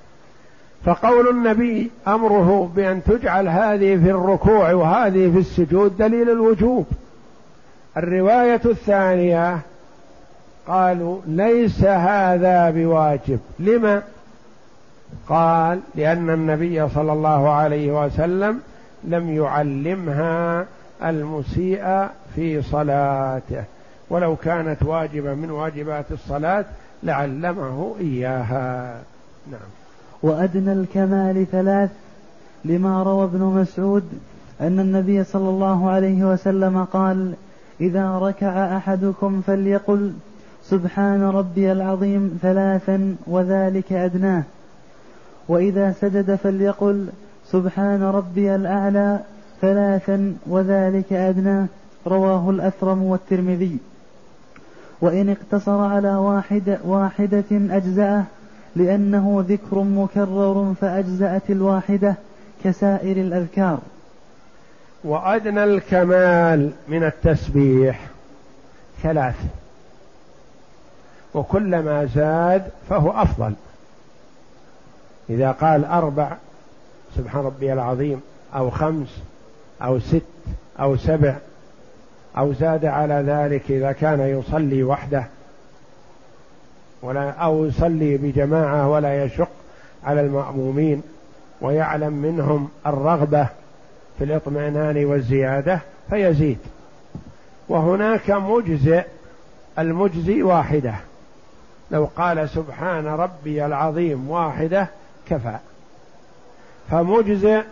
فقول 0.84 1.28
النبي 1.28 1.90
أمره 2.08 2.72
بأن 2.76 3.02
تجعل 3.04 3.48
هذه 3.48 3.96
في 3.96 4.10
الركوع 4.10 4.72
وهذه 4.72 5.30
في 5.32 5.38
السجود 5.38 5.96
دليل 5.96 6.30
الوجوب. 6.30 6.86
الرواية 7.96 8.60
الثانية 8.64 9.58
قالوا 10.66 11.20
ليس 11.26 11.84
هذا 11.84 12.70
بواجب. 12.70 13.38
لما؟ 13.58 14.02
قال 15.28 15.80
لأن 15.94 16.30
النبي 16.30 16.88
صلى 16.88 17.12
الله 17.12 17.50
عليه 17.50 18.04
وسلم 18.04 18.60
لم 19.04 19.30
يعلمها 19.30 20.66
المسيء 21.04 22.08
في 22.34 22.62
صلاته. 22.62 23.64
ولو 24.10 24.36
كانت 24.36 24.82
واجبة 24.82 25.34
من 25.34 25.50
واجبات 25.50 26.04
الصلاة 26.12 26.64
لعلمه 27.02 27.94
إياها. 28.00 29.00
نعم. 29.50 29.68
وأدنى 30.22 30.72
الكمال 30.72 31.46
ثلاث 31.50 31.90
لما 32.64 33.02
روى 33.02 33.24
ابن 33.24 33.40
مسعود 33.40 34.04
أن 34.60 34.80
النبي 34.80 35.24
صلى 35.24 35.48
الله 35.48 35.90
عليه 35.90 36.24
وسلم 36.24 36.84
قال 36.84 37.32
إذا 37.80 38.18
ركع 38.18 38.76
أحدكم 38.76 39.40
فليقل 39.46 40.12
سبحان 40.64 41.22
ربي 41.22 41.72
العظيم 41.72 42.38
ثلاثا 42.42 43.16
وذلك 43.26 43.92
أدناه. 43.92 44.42
وإذا 45.48 45.92
سجد 45.92 46.34
فليقل 46.34 47.06
سبحان 47.52 48.02
ربي 48.02 48.54
الأعلى 48.54 49.20
ثلاثا 49.60 50.34
وذلك 50.46 51.12
أدناه 51.12 51.66
رواه 52.06 52.50
الأثرم 52.50 53.02
والترمذي. 53.02 53.78
وإن 55.00 55.30
اقتصر 55.30 55.80
على 55.80 56.14
واحدة, 56.14 56.78
واحدة 56.84 57.44
أجزأه 57.50 58.24
لأنه 58.76 59.44
ذكر 59.48 59.78
مكرر 59.82 60.74
فأجزأت 60.80 61.50
الواحدة 61.50 62.14
كسائر 62.64 63.16
الأذكار. 63.16 63.78
وأدنى 65.04 65.64
الكمال 65.64 66.70
من 66.88 67.04
التسبيح 67.04 68.00
ثلاث. 69.02 69.36
وكلما 71.34 72.04
زاد 72.04 72.62
فهو 72.88 73.10
أفضل. 73.10 73.52
إذا 75.30 75.50
قال 75.50 75.84
أربع 75.84 76.36
سبحان 77.16 77.44
ربي 77.44 77.72
العظيم 77.72 78.20
أو 78.54 78.70
خمس 78.70 79.08
أو 79.82 79.98
ست 79.98 80.22
أو 80.80 80.96
سبع 80.96 81.36
أو 82.38 82.52
زاد 82.52 82.84
على 82.84 83.14
ذلك 83.14 83.70
إذا 83.70 83.92
كان 83.92 84.20
يصلي 84.20 84.82
وحده. 84.82 85.24
ولا 87.02 87.30
أو 87.30 87.64
يصلي 87.64 88.16
بجماعة 88.16 88.88
ولا 88.88 89.24
يشق 89.24 89.48
على 90.04 90.20
المأمومين 90.20 91.02
ويعلم 91.60 92.12
منهم 92.12 92.68
الرغبة 92.86 93.48
في 94.18 94.24
الاطمئنان 94.24 95.04
والزيادة 95.04 95.80
فيزيد. 96.10 96.58
وهناك 97.68 98.30
مجزئ 98.30 99.04
المجزي 99.78 100.42
واحدة. 100.42 100.94
لو 101.90 102.08
قال 102.16 102.48
سبحان 102.48 103.06
ربي 103.06 103.66
العظيم 103.66 104.30
واحدة 104.30 104.88
كفى. 105.28 105.56
فمجزئ 106.90 107.62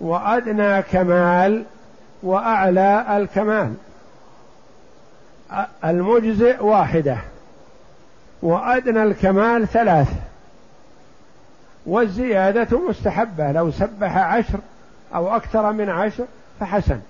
وأدنى 0.00 0.82
كمال 0.82 1.64
وأعلى 2.22 3.16
الكمال. 3.16 3.74
المجزئ 5.84 6.64
واحدة 6.64 7.16
وأدنى 8.42 9.02
الكمال 9.02 9.68
ثلاث. 9.68 10.08
والزيادة 11.86 12.78
مستحبة 12.88 13.52
لو 13.52 13.70
سبح 13.70 14.16
عشر 14.16 14.58
أو 15.14 15.36
أكثر 15.36 15.72
من 15.72 15.90
عشر 15.90 16.24
فحسن. 16.60 17.00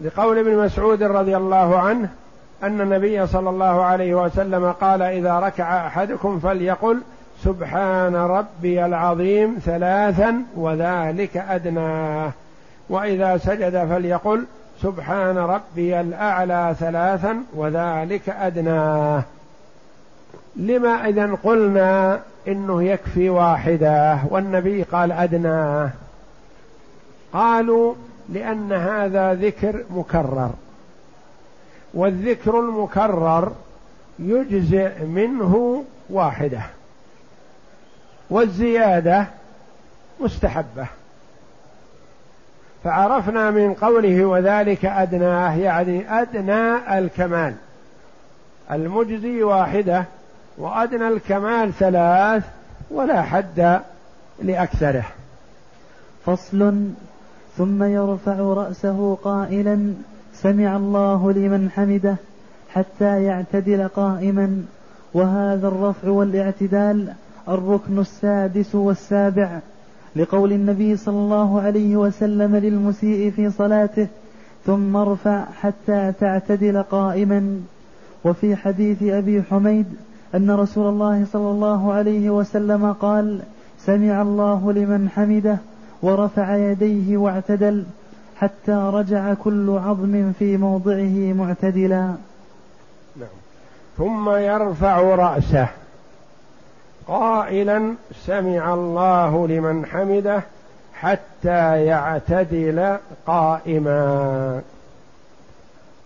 لقول 0.00 0.38
ابن 0.38 0.56
مسعود 0.56 1.02
رضي 1.02 1.36
الله 1.36 1.78
عنه 1.78 2.08
أن 2.62 2.80
النبي 2.80 3.26
صلى 3.26 3.50
الله 3.50 3.82
عليه 3.82 4.14
وسلم 4.14 4.72
قال 4.72 5.02
إذا 5.02 5.38
ركع 5.38 5.86
أحدكم 5.86 6.40
فليقل 6.40 7.00
سبحان 7.44 8.14
ربي 8.14 8.86
العظيم 8.86 9.58
ثلاثا 9.64 10.42
وذلك 10.56 11.36
أدناه 11.36 12.32
وإذا 12.88 13.36
سجد 13.36 13.86
فليقل 13.86 14.44
سبحان 14.82 15.38
ربي 15.38 16.00
الأعلى 16.00 16.74
ثلاثا 16.80 17.42
وذلك 17.54 18.28
أدناه 18.28 19.22
لما 20.56 21.08
إذا 21.08 21.38
قلنا 21.42 22.20
إنه 22.48 22.82
يكفي 22.82 23.30
واحدة 23.30 24.18
والنبي 24.28 24.82
قال 24.82 25.12
أدناه 25.12 25.90
قالوا 27.32 27.94
لأن 28.28 28.72
هذا 28.72 29.34
ذكر 29.34 29.84
مكرر. 29.90 30.50
والذكر 31.94 32.60
المكرر 32.60 33.52
يجزئ 34.18 35.04
منه 35.04 35.84
واحدة. 36.10 36.62
والزيادة 38.30 39.26
مستحبة. 40.20 40.86
فعرفنا 42.84 43.50
من 43.50 43.74
قوله 43.74 44.24
وذلك 44.24 44.84
أدناه 44.84 45.56
يعني 45.56 46.20
أدنى 46.20 46.98
الكمال. 46.98 47.54
المجزي 48.70 49.42
واحدة 49.42 50.04
وأدنى 50.58 51.08
الكمال 51.08 51.72
ثلاث 51.72 52.44
ولا 52.90 53.22
حد 53.22 53.80
لأكثره. 54.42 55.04
فصل. 56.26 56.84
ثم 57.56 57.82
يرفع 57.82 58.32
رأسه 58.32 59.18
قائلا 59.24 59.94
سمع 60.34 60.76
الله 60.76 61.32
لمن 61.32 61.70
حمده 61.70 62.16
حتى 62.74 63.24
يعتدل 63.24 63.88
قائما. 63.88 64.64
وهذا 65.14 65.68
الرفع 65.68 66.08
والاعتدال 66.08 67.12
الركن 67.48 67.98
السادس 67.98 68.74
والسابع 68.74 69.58
لقول 70.16 70.52
النبي 70.52 70.96
صلى 70.96 71.16
الله 71.16 71.60
عليه 71.60 71.96
وسلم 71.96 72.56
للمسيء 72.56 73.30
في 73.30 73.50
صلاته 73.50 74.06
ثم 74.66 74.96
ارفع 74.96 75.44
حتى 75.60 76.12
تعتدل 76.20 76.82
قائما. 76.82 77.60
وفي 78.24 78.56
حديث 78.56 79.02
أبي 79.02 79.42
حميد 79.42 79.86
أن 80.34 80.50
رسول 80.50 80.88
الله 80.88 81.26
صلى 81.32 81.50
الله 81.50 81.92
عليه 81.92 82.30
وسلم 82.30 82.92
قال 82.92 83.40
سمع 83.78 84.22
الله 84.22 84.72
لمن 84.72 85.08
حمده 85.08 85.58
ورفع 86.02 86.56
يديه 86.56 87.16
واعتدل 87.16 87.84
حتى 88.36 88.72
رجع 88.72 89.34
كل 89.34 89.70
عظم 89.70 90.32
في 90.38 90.56
موضعه 90.56 91.32
معتدلا. 91.32 92.14
نعم. 93.16 93.28
ثم 93.98 94.30
يرفع 94.30 95.00
رأسه. 95.00 95.68
قائلا 97.06 97.94
سمع 98.26 98.74
الله 98.74 99.48
لمن 99.48 99.86
حمده 99.86 100.42
حتى 100.94 101.84
يعتدل 101.84 102.96
قائما. 103.26 104.62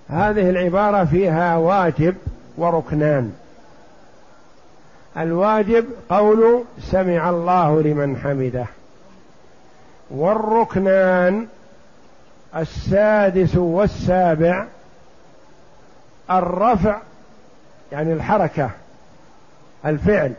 هذه 0.08 0.50
العبارة 0.50 1.04
فيها 1.04 1.56
واجب 1.56 2.14
وركنان. 2.56 3.32
الواجب 5.16 5.86
قول 6.08 6.64
سمع 6.80 7.30
الله 7.30 7.82
لمن 7.82 8.16
حمده. 8.16 8.66
والركنان 10.10 11.46
السادس 12.56 13.56
والسابع 13.56 14.66
الرفع 16.30 16.98
يعني 17.92 18.12
الحركة 18.12 18.70
الفعل. 19.86 20.32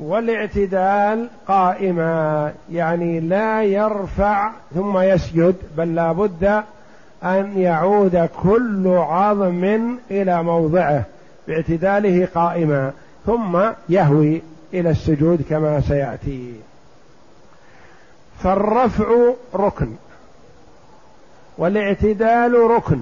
والاعتدال 0.00 1.28
قائما 1.48 2.52
يعني 2.72 3.20
لا 3.20 3.62
يرفع 3.62 4.50
ثم 4.74 4.98
يسجد 4.98 5.56
بل 5.76 5.94
لا 5.94 6.12
بد 6.12 6.62
أن 7.24 7.58
يعود 7.58 8.28
كل 8.42 8.88
عظم 8.88 9.94
إلى 10.10 10.42
موضعه 10.42 11.04
باعتداله 11.48 12.28
قائما 12.34 12.92
ثم 13.26 13.60
يهوي 13.88 14.42
إلى 14.74 14.90
السجود 14.90 15.42
كما 15.50 15.80
سيأتي. 15.80 16.54
فالرفع 18.42 19.32
ركن 19.54 19.88
والاعتدال 21.58 22.54
ركن 22.54 23.00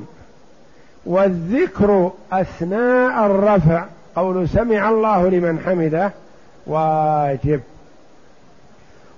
والذكر 1.07 2.13
أثناء 2.33 3.27
الرفع 3.27 3.85
قول 4.17 4.49
سمع 4.49 4.91
الله 4.91 5.29
لمن 5.29 5.59
حمده 5.59 6.13
واجب 6.69 7.61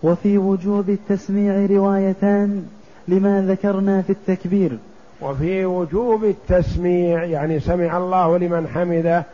وفي 0.03 0.39
وجوب 0.39 0.91
التسميع 0.91 1.67
روايتان 1.67 2.67
لما 3.09 3.43
ذكرنا 3.49 4.03
في 4.03 4.11
التكبير. 4.11 4.79
وفي 5.21 5.65
وجوب 5.65 6.25
التسميع 6.25 7.25
يعني 7.25 7.61
سمع 7.61 7.97
الله 7.97 8.39
لمن 8.39 8.69
حمده 8.69 9.25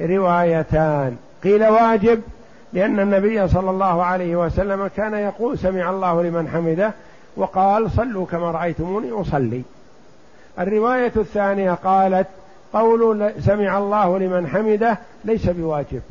روايتان. 0.00 1.16
قيل 1.44 1.66
واجب 1.66 2.20
لأن 2.72 3.00
النبي 3.00 3.48
صلى 3.48 3.70
الله 3.70 4.04
عليه 4.04 4.36
وسلم 4.36 4.86
كان 4.86 5.14
يقول 5.14 5.58
سمع 5.58 5.90
الله 5.90 6.22
لمن 6.22 6.48
حمده 6.48 6.92
وقال 7.36 7.90
صلوا 7.90 8.26
كما 8.26 8.50
رأيتموني 8.50 9.10
أصلي. 9.10 9.62
الرواية 10.58 11.12
الثانية 11.16 11.72
قالت 11.72 12.26
قول 12.72 13.32
سمع 13.40 13.78
الله 13.78 14.18
لمن 14.18 14.46
حمده 14.46 14.98
ليس 15.24 15.46
بواجب. 15.48 16.02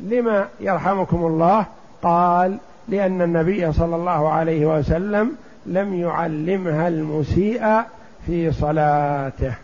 لما 0.00 0.46
يرحمكم 0.60 1.26
الله 1.26 1.66
قال 2.02 2.56
لأن 2.88 3.22
النبي 3.22 3.72
صلى 3.72 3.96
الله 3.96 4.28
عليه 4.28 4.78
وسلم 4.78 5.30
لم 5.66 5.94
يعلمها 5.94 6.88
المسيء 6.88 7.82
في 8.26 8.52
صلاته. 8.52 9.54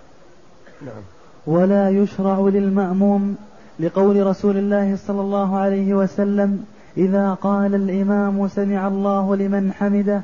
نعم. 0.83 1.03
ولا 1.47 1.91
يشرع 1.91 2.39
للمأموم 2.39 3.37
لقول 3.81 4.27
رسول 4.27 4.57
الله 4.57 4.97
صلى 5.07 5.21
الله 5.21 5.59
عليه 5.59 5.95
وسلم 5.95 6.65
إذا 6.97 7.35
قال 7.35 7.75
الإمام 7.75 8.49
سمع 8.49 8.89
الله 8.89 9.37
لمن 9.37 9.73
حمده 9.73 10.21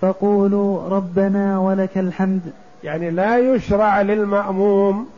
فقولوا 0.00 0.88
ربنا 0.88 1.58
ولك 1.58 1.98
الحمد. 1.98 2.40
يعني 2.84 3.10
لا 3.10 3.38
يشرع 3.38 4.02
للمأموم 4.02 5.08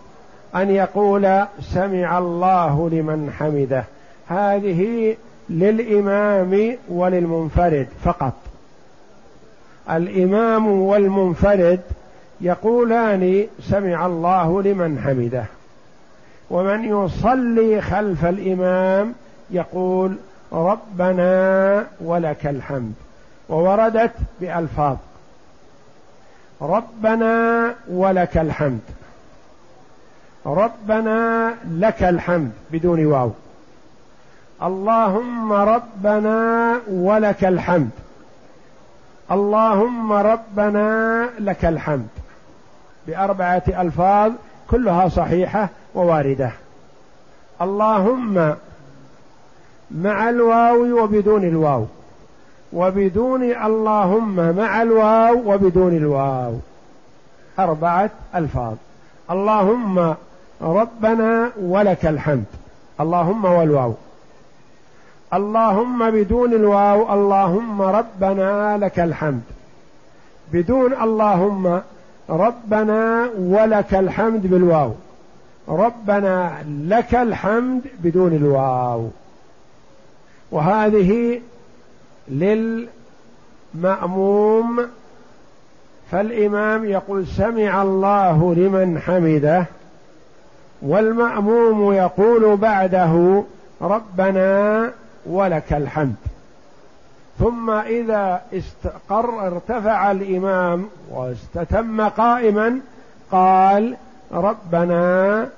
أن 0.57 0.70
يقول 0.70 1.44
سمع 1.61 2.18
الله 2.18 2.90
لمن 2.90 3.31
حمده. 3.38 3.85
هذه 4.29 5.17
للإمام 5.51 6.77
وللمنفرد 6.88 7.88
فقط. 8.05 8.33
الإمام 9.91 10.67
والمنفرد 10.67 11.81
يقولان 12.41 13.47
سمع 13.62 14.07
الله 14.07 14.62
لمن 14.62 14.99
حمده. 14.99 15.45
ومن 16.51 16.85
يصلي 16.85 17.81
خلف 17.81 18.25
الإمام 18.25 19.14
يقول 19.51 20.17
ربنا 20.53 21.87
ولك 22.01 22.47
الحمد 22.47 22.93
ووردت 23.49 24.12
بألفاظ. 24.41 24.97
ربنا 26.62 27.75
ولك 27.91 28.38
الحمد. 28.38 28.81
ربنا 30.47 31.55
لك 31.71 32.03
الحمد 32.03 32.53
بدون 32.73 33.07
واو. 33.07 33.31
اللهم 34.62 35.53
ربنا 35.53 36.73
ولك 36.90 37.44
الحمد. 37.44 37.90
اللهم 39.31 40.12
ربنا 40.12 41.29
لك 41.38 41.64
الحمد. 41.64 42.09
بأربعة 43.07 43.62
ألفاظ 43.68 44.33
كلها 44.71 45.09
صحيحة 45.09 45.68
وواردة. 45.94 46.51
اللهم 47.62 48.55
مع 49.90 50.29
الواو 50.29 51.03
وبدون 51.03 51.44
الواو. 51.44 51.87
وبدون 52.73 53.42
اللهم 53.42 54.57
مع 54.57 54.83
الواو 54.83 55.55
وبدون 55.55 55.97
الواو. 55.97 56.55
أربعة 57.59 58.11
ألفاظ. 58.35 58.75
اللهم 59.31 60.14
ربنا 60.62 61.51
ولك 61.61 62.07
الحمد. 62.07 62.44
اللهم 63.01 63.44
والواو. 63.44 63.94
اللهم 65.35 66.11
بدون 66.11 66.53
الواو 66.53 67.14
اللهم 67.14 67.83
ربنا 67.83 68.79
لك 68.79 68.99
الحمد. 68.99 69.43
بدون 70.53 70.93
اللهم 70.93 71.81
ربنا 72.31 73.31
ولك 73.38 73.95
الحمد 73.95 74.47
بالواو. 74.47 74.93
ربنا 75.69 76.53
لك 76.69 77.14
الحمد 77.14 77.83
بدون 78.03 78.33
الواو. 78.33 79.09
وهذه 80.51 81.41
للمأموم 83.75 84.87
فالإمام 86.11 86.85
يقول 86.85 87.27
سمع 87.27 87.83
الله 87.83 88.55
لمن 88.55 88.99
حمده 88.99 89.64
والمأموم 90.83 91.93
يقول 91.93 92.57
بعده 92.57 93.45
ربنا 93.83 94.91
ولك 95.26 95.72
الحمد. 95.72 96.14
ثم 97.38 97.70
إذا 97.70 98.42
استقر 98.52 99.46
ارتفع 99.46 100.11
الإمام 100.11 100.87
واستتم 101.11 102.09
قائما 102.09 102.81
قال 103.31 103.96
ربنا 104.33 105.48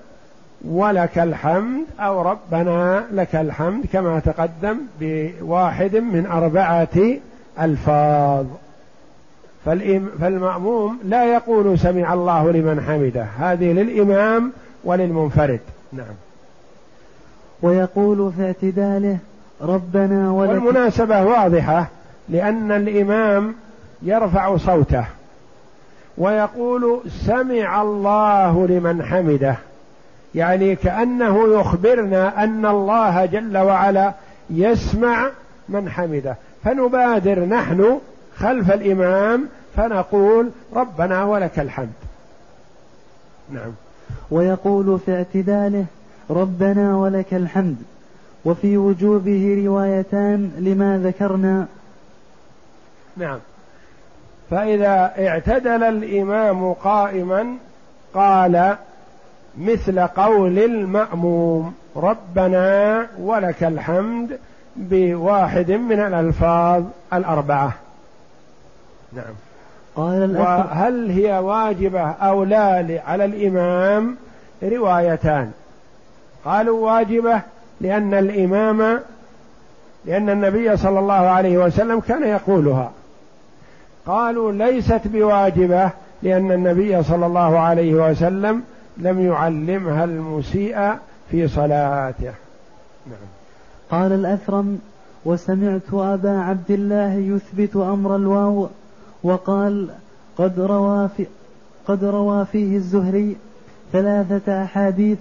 ولك 0.64 1.18
الحمد 1.18 1.84
أو 2.00 2.22
ربنا 2.22 3.06
لك 3.12 3.36
الحمد 3.36 3.86
كما 3.92 4.20
تقدم 4.20 4.76
بواحد 5.00 5.96
من 5.96 6.26
أربعة 6.26 7.18
ألفاظ. 7.60 8.46
فالمأموم 10.20 10.98
لا 11.04 11.24
يقول 11.24 11.78
سمع 11.78 12.14
الله 12.14 12.50
لمن 12.50 12.80
حمده. 12.80 13.26
هذه 13.38 13.72
للإمام 13.72 14.52
وللمنفرد. 14.84 15.60
نعم. 15.92 16.14
ويقول 17.62 18.32
في 18.36 18.46
اعتداله 18.46 19.18
ربنا 19.62 20.30
ولك 20.30 20.50
والمناسبة 20.50 21.22
واضحة 21.22 21.86
لأن 22.28 22.72
الإمام 22.72 23.54
يرفع 24.02 24.56
صوته 24.56 25.04
ويقول 26.18 27.00
سمع 27.26 27.82
الله 27.82 28.66
لمن 28.66 29.02
حمده. 29.02 29.56
يعني 30.34 30.76
كأنه 30.76 31.60
يخبرنا 31.60 32.44
أن 32.44 32.66
الله 32.66 33.26
جل 33.26 33.58
وعلا 33.58 34.12
يسمع 34.50 35.30
من 35.68 35.90
حمده. 35.90 36.36
فنبادر 36.64 37.44
نحن 37.44 38.00
خلف 38.36 38.72
الإمام 38.72 39.48
فنقول 39.76 40.50
ربنا 40.76 41.24
ولك 41.24 41.58
الحمد. 41.58 41.92
نعم. 43.50 43.72
ويقول 44.30 44.98
في 45.06 45.14
اعتداله 45.14 45.84
ربنا 46.30 46.96
ولك 46.96 47.34
الحمد. 47.34 47.76
وفي 48.44 48.76
وجوبه 48.76 49.62
روايتان 49.66 50.50
لما 50.58 50.98
ذكرنا. 50.98 51.66
نعم. 53.16 53.38
فإذا 54.50 55.12
اعتدل 55.18 55.82
الإمام 55.82 56.72
قائما 56.72 57.56
قال 58.14 58.76
مثل 59.58 60.00
قول 60.00 60.58
المأموم 60.58 61.74
ربنا 61.96 63.06
ولك 63.18 63.64
الحمد 63.64 64.38
بواحد 64.76 65.70
من 65.70 66.00
الألفاظ 66.00 66.84
الأربعة. 67.12 67.72
نعم. 69.12 69.34
قال 69.96 70.36
وهل 70.36 71.10
هي 71.10 71.38
واجبة 71.38 72.10
أو 72.10 72.44
لا 72.44 73.00
على 73.06 73.24
الإمام 73.24 74.16
روايتان؟ 74.62 75.50
قالوا 76.44 76.92
واجبة. 76.92 77.42
لأن 77.80 78.14
الإمام 78.14 79.00
لأن 80.04 80.30
النبي 80.30 80.76
صلى 80.76 80.98
الله 80.98 81.14
عليه 81.14 81.58
وسلم 81.58 82.00
كان 82.00 82.22
يقولها. 82.22 82.90
قالوا 84.06 84.52
ليست 84.52 85.00
بواجبة 85.04 85.90
لأن 86.22 86.52
النبي 86.52 87.02
صلى 87.02 87.26
الله 87.26 87.58
عليه 87.58 87.94
وسلم 87.94 88.62
لم 88.96 89.20
يعلمها 89.20 90.04
المسيء 90.04 90.92
في 91.30 91.48
صلاته. 91.48 92.32
نعم. 93.06 93.28
قال 93.90 94.12
الأثرم 94.12 94.78
وسمعت 95.24 95.94
أبا 95.94 96.40
عبد 96.40 96.70
الله 96.70 97.14
يثبت 97.14 97.76
أمر 97.76 98.16
الواو 98.16 98.68
وقال 99.22 99.90
قد 100.38 100.60
روى 100.60 101.08
في 101.16 101.26
قد 101.88 102.04
روى 102.04 102.46
فيه 102.52 102.76
الزهري 102.76 103.36
ثلاثة 103.92 104.62
أحاديث 104.62 105.18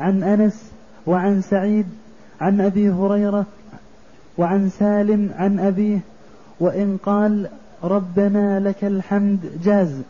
عن 0.00 0.22
أنس 0.22 0.73
وعن 1.06 1.40
سعيد 1.40 1.86
عن 2.40 2.60
أبي 2.60 2.90
هريرة 2.90 3.44
وعن 4.38 4.68
سالم 4.68 5.34
عن 5.38 5.60
أبيه 5.60 5.98
وإن 6.60 6.98
قال 7.04 7.48
ربنا 7.84 8.60
لك 8.60 8.84
الحمد 8.84 9.38
جاز 9.64 10.02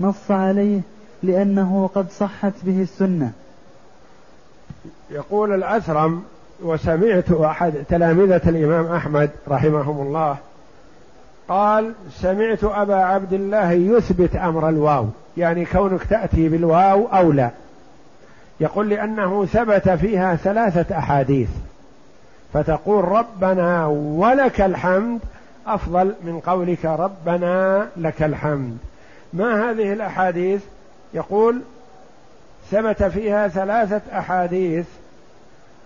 نص 0.00 0.30
عليه 0.30 0.80
لأنه 1.22 1.90
قد 1.94 2.10
صحت 2.10 2.52
به 2.62 2.82
السنة. 2.82 3.32
يقول 5.10 5.54
الأثرم 5.54 6.22
وسمعت 6.62 7.30
أحد 7.32 7.72
تلامذة 7.88 8.48
الإمام 8.48 8.86
أحمد 8.86 9.30
رحمهم 9.48 10.06
الله 10.06 10.36
قال 11.48 11.92
سمعت 12.10 12.64
أبا 12.64 12.94
عبد 12.94 13.32
الله 13.32 13.72
يثبت 13.72 14.36
أمر 14.36 14.68
الواو 14.68 15.06
يعني 15.36 15.64
كونك 15.64 16.04
تأتي 16.04 16.48
بالواو 16.48 17.06
أولى. 17.06 17.50
يقول 18.60 18.88
لأنه 18.88 19.46
ثبت 19.46 19.88
فيها 19.88 20.36
ثلاثة 20.36 20.98
أحاديث 20.98 21.48
فتقول 22.52 23.04
ربنا 23.04 23.86
ولك 23.86 24.60
الحمد 24.60 25.20
أفضل 25.66 26.14
من 26.22 26.40
قولك 26.40 26.84
ربنا 26.84 27.88
لك 27.96 28.22
الحمد. 28.22 28.78
ما 29.32 29.70
هذه 29.70 29.92
الأحاديث؟ 29.92 30.62
يقول 31.14 31.60
ثبت 32.70 33.02
فيها 33.02 33.48
ثلاثة 33.48 34.18
أحاديث 34.18 34.86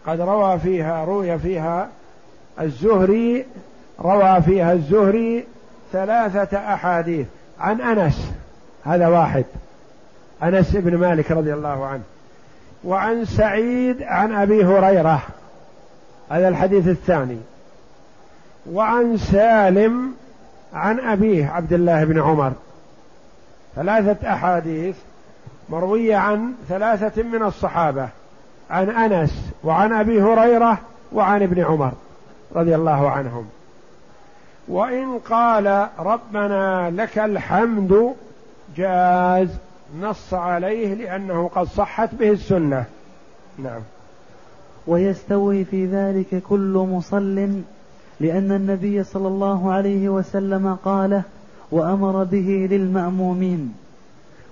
قد 0.07 0.21
روى 0.21 0.59
فيها 0.59 1.05
روي 1.05 1.39
فيها 1.39 1.89
الزهري 2.61 3.47
روى 4.01 4.43
فيها 4.43 4.73
الزهري 4.73 5.45
ثلاثة 5.93 6.75
أحاديث. 6.75 7.27
عن 7.61 7.81
أنس 7.81 8.33
هذا 8.85 9.09
واحد 9.09 9.45
أنس 10.43 10.77
بن 10.77 10.97
مالك 10.97 11.31
رضي 11.31 11.55
الله 11.55 11.87
عنه. 11.87 12.03
وعن 12.85 13.25
سعيد 13.25 14.03
عن 14.03 14.33
أبي 14.33 14.65
هريرة 14.65 15.23
هذا 16.31 16.49
الحديث 16.49 16.89
الثاني. 16.89 17.39
وعن 18.73 19.17
سالم 19.17 20.13
عن 20.75 21.01
أبيه 21.01 21.47
عبد 21.47 21.73
الله 21.73 22.05
بن 22.05 22.21
عمر. 22.21 22.53
ثلاثة 23.77 24.33
أحاديث 24.33 24.97
مروية 25.69 26.17
عن 26.17 26.53
ثلاثة 26.69 27.23
من 27.23 27.43
الصحابة 27.43 28.09
عن 28.71 28.91
أنس 28.91 29.53
وعن 29.65 29.93
أبي 29.93 30.23
هريرة 30.23 30.79
وعن 31.13 31.43
ابن 31.43 31.65
عمر 31.65 31.93
رضي 32.55 32.75
الله 32.75 33.11
عنهم. 33.11 33.49
وإن 34.69 35.19
قال 35.19 35.89
ربنا 35.99 36.91
لك 36.91 37.19
الحمد 37.19 38.15
جاز. 38.77 39.49
نص 39.99 40.35
عليه 40.35 40.95
لأنه 40.95 41.51
قد 41.55 41.67
صحت 41.67 42.15
به 42.15 42.31
السنة. 42.31 42.85
نعم. 43.59 43.81
ويستوي 44.87 45.65
في 45.65 45.87
ذلك 45.87 46.43
كل 46.49 46.87
مصل 46.91 47.35
لأن 48.21 48.53
النبي 48.53 49.05
صلى 49.05 49.29
الله 49.29 49.73
عليه 49.73 50.09
وسلم 50.09 50.77
قاله 50.85 51.23
وأمر 51.71 52.25
به 52.25 52.69
للمأمومين. 52.71 53.75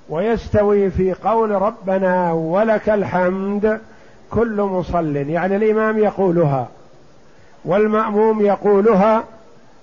ويستوي 0.08 0.90
في 0.90 1.12
قول 1.12 1.50
ربنا 1.50 2.32
ولك 2.32 2.88
الحمد 2.88 3.80
كل 4.30 4.62
مصل. 4.62 5.16
يعني 5.16 5.56
الإمام 5.56 5.98
يقولها 5.98 6.68
والمأموم 7.64 8.40
يقولها 8.40 9.24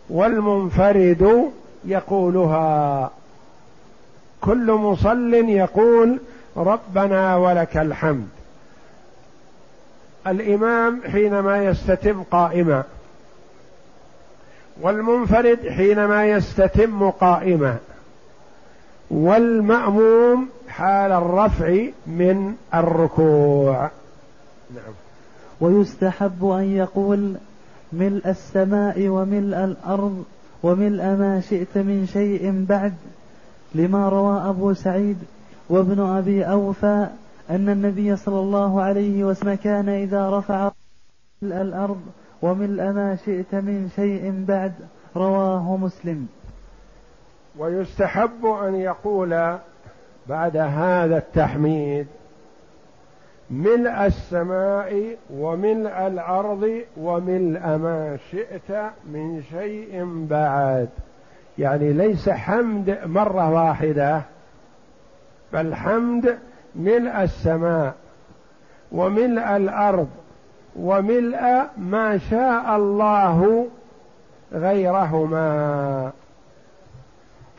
والمنفرد 0.10 1.52
يقولها. 1.86 3.12
كل 4.46 4.72
مصل 4.72 5.34
يقول 5.34 6.20
ربنا 6.58 7.36
ولك 7.36 7.78
الحمد. 7.78 8.28
الإمام 10.28 11.02
حينما 11.12 11.64
يستتم 11.64 12.24
قائما 12.24 12.84
والمنفرد 14.82 15.70
حينما 15.70 16.26
يستتم 16.26 17.10
قائما 17.10 17.78
والمأموم 19.12 20.50
حال 20.68 21.12
الرفع 21.12 21.86
من 22.08 22.56
الركوع. 22.74 23.90
نعم. 24.76 24.94
ويستحب 25.62 26.46
أن 26.46 26.64
يقول 26.64 27.36
ملء 27.94 28.30
السماء 28.30 29.08
وملء 29.08 29.64
الأرض 29.64 30.24
وملء 30.64 31.04
ما 31.04 31.42
شئت 31.50 31.78
من 31.78 32.08
شيء 32.14 32.66
بعد. 32.70 32.94
لما 33.76 34.10
روى 34.10 34.50
أبو 34.50 34.74
سعيد 34.74 35.18
وابن 35.70 36.00
أبي 36.00 36.44
أوفى 36.44 37.08
أن 37.50 37.70
النبي 37.70 38.16
صلى 38.16 38.40
الله 38.40 38.82
عليه 38.82 39.24
وسلم 39.24 39.56
كان 39.56 39.90
إذا 39.90 40.30
رفع 40.30 40.72
الأرض 41.44 42.02
وملء 42.42 42.84
ما 42.84 43.18
شئت 43.26 43.56
من 43.56 43.90
شيء 43.96 44.46
بعد 44.48 44.74
رواه 45.16 45.78
مسلم. 45.78 46.28
ويستحب 47.58 48.46
أن 48.46 48.76
يقول 48.76 49.58
بعد 50.30 50.58
هذا 50.58 51.18
التحميد 51.18 52.08
ملء 53.52 54.06
السماء 54.06 55.18
وملء 55.34 56.08
الأرض 56.08 56.82
وملء 56.98 57.60
ما 57.60 58.18
شئت 58.32 58.92
من 59.06 59.44
شيء 59.52 60.26
بعد. 60.30 60.90
يعني 61.58 61.94
ليس 61.94 62.30
حمد 62.30 63.00
مرة 63.06 63.52
واحدة 63.52 64.22
بل 65.54 65.76
حمد 65.76 66.38
ملء 66.76 67.24
السماء 67.24 67.94
وملء 68.92 69.56
الأرض 69.56 70.08
وملء 70.76 71.64
ما 71.78 72.18
شاء 72.18 72.76
الله 72.76 73.68
غيرهما. 74.54 76.12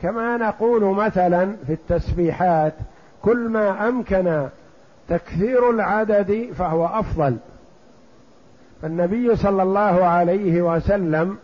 كما 0.01 0.37
نقول 0.37 0.83
مثلا 0.83 1.55
في 1.67 1.73
التسبيحات 1.73 2.73
كل 3.21 3.49
ما 3.49 3.87
أمكن 3.87 4.47
تكثير 5.09 5.69
العدد 5.69 6.49
فهو 6.57 6.85
أفضل. 6.85 7.37
فالنبي 8.81 9.35
صلى 9.35 9.63
الله 9.63 10.05
عليه 10.05 10.61
وسلم 10.61 11.37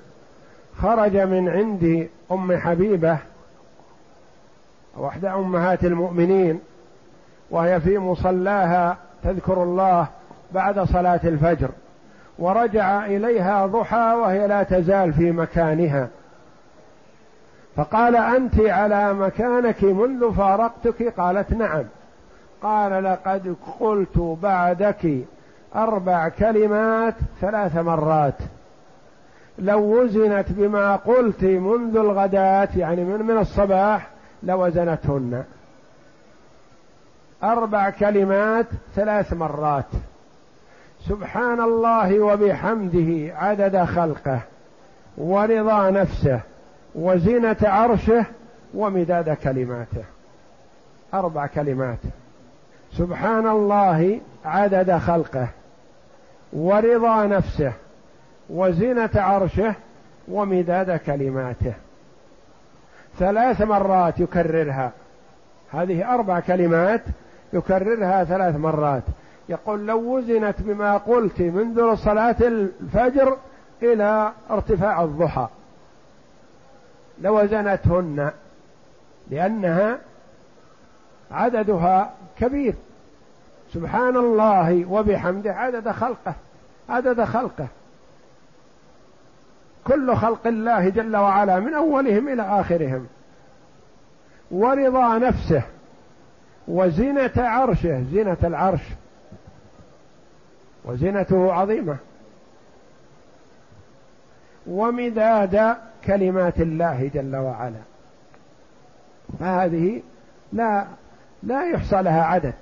خرج 0.77 1.17
من 1.17 1.49
عند 1.49 2.09
أم 2.33 2.57
حبيبة 2.57 3.17
واحدى 4.97 5.27
أمهات 5.27 5.83
المؤمنين 5.83 6.59
وهي 7.51 7.79
في 7.79 7.97
مصلاها 7.97 8.97
تذكر 9.23 9.63
الله 9.63 10.07
بعد 10.51 10.79
صلاة 10.79 11.19
الفجر 11.23 11.69
ورجع 12.39 13.05
إليها 13.05 13.65
ضحى 13.65 14.15
وهي 14.21 14.47
لا 14.47 14.63
تزال 14.63 15.13
في 15.13 15.31
مكانها. 15.31 16.07
فقال 17.75 18.15
أنت 18.15 18.59
على 18.59 19.13
مكانك 19.13 19.83
منذ 19.83 20.33
فارقتك؟ 20.33 21.19
قالت 21.19 21.53
نعم. 21.53 21.83
قال 22.61 23.03
لقد 23.03 23.55
قلت 23.79 24.37
بعدك 24.43 25.17
أربع 25.75 26.29
كلمات 26.29 27.15
ثلاث 27.41 27.75
مرات. 27.75 28.37
لو 29.59 30.01
وزنت 30.01 30.45
بما 30.49 30.95
قلت 30.95 31.43
منذ 31.43 31.97
الغداة 31.97 32.69
يعني 32.75 33.03
من 33.03 33.25
من 33.25 33.37
الصباح 33.37 34.07
لوزنتهن. 34.43 35.43
أربع 37.43 37.89
كلمات 37.89 38.65
ثلاث 38.95 39.33
مرات. 39.33 39.85
سبحان 41.09 41.61
الله 41.61 42.19
وبحمده 42.19 43.37
عدد 43.37 43.83
خلقه 43.83 44.39
ورضا 45.17 45.89
نفسه 45.89 46.39
وزنة 46.95 47.57
عرشه 47.63 48.25
ومداد 48.73 49.33
كلماته. 49.33 50.03
أربع 51.13 51.47
كلمات. 51.47 51.99
سبحان 52.97 53.47
الله 53.47 54.19
عدد 54.45 54.97
خلقه 54.97 55.47
ورضا 56.53 57.25
نفسه 57.25 57.73
وزنة 58.49 59.09
عرشه 59.15 59.73
ومداد 60.27 60.99
كلماته. 60.99 61.73
ثلاث 63.19 63.61
مرات 63.61 64.19
يكررها. 64.19 64.91
هذه 65.71 66.13
أربع 66.13 66.39
كلمات 66.39 67.01
يكررها 67.53 68.23
ثلاث 68.23 68.55
مرات. 68.55 69.03
يقول 69.49 69.87
لو 69.87 70.17
وزنت 70.17 70.55
بما 70.61 70.97
قلت 70.97 71.41
منذ 71.41 71.95
صلاة 71.95 72.35
الفجر 72.41 73.37
إلى 73.83 74.31
ارتفاع 74.49 75.03
الضحى. 75.03 75.47
لوزنتهن 77.21 78.31
لأنها 79.29 79.97
عددها 81.31 82.13
كبير. 82.39 82.73
سبحان 83.73 84.17
الله 84.17 84.85
وبحمده 84.89 85.53
عدد 85.53 85.91
خلقه 85.91 86.33
عدد 86.89 87.23
خلقه. 87.23 87.67
كل 89.87 90.15
خلق 90.15 90.47
الله 90.47 90.89
جل 90.89 91.15
وعلا 91.15 91.59
من 91.59 91.73
أولهم 91.73 92.29
إلى 92.29 92.41
آخرهم. 92.41 93.07
ورضا 94.51 95.17
نفسه 95.17 95.61
وزنة 96.67 97.31
عرشه 97.37 98.03
زنة 98.11 98.37
العرش. 98.43 98.81
وزنته 100.85 101.53
عظيمة. 101.53 101.97
ومداد 104.67 105.75
كلمات 106.05 106.59
الله 106.59 107.11
جل 107.13 107.35
وعلا. 107.35 107.81
فهذه 109.39 110.01
لا 110.53 110.85
لا 111.43 111.69
يحصى 111.69 112.01
لها 112.01 112.23
عدد. 112.23 112.53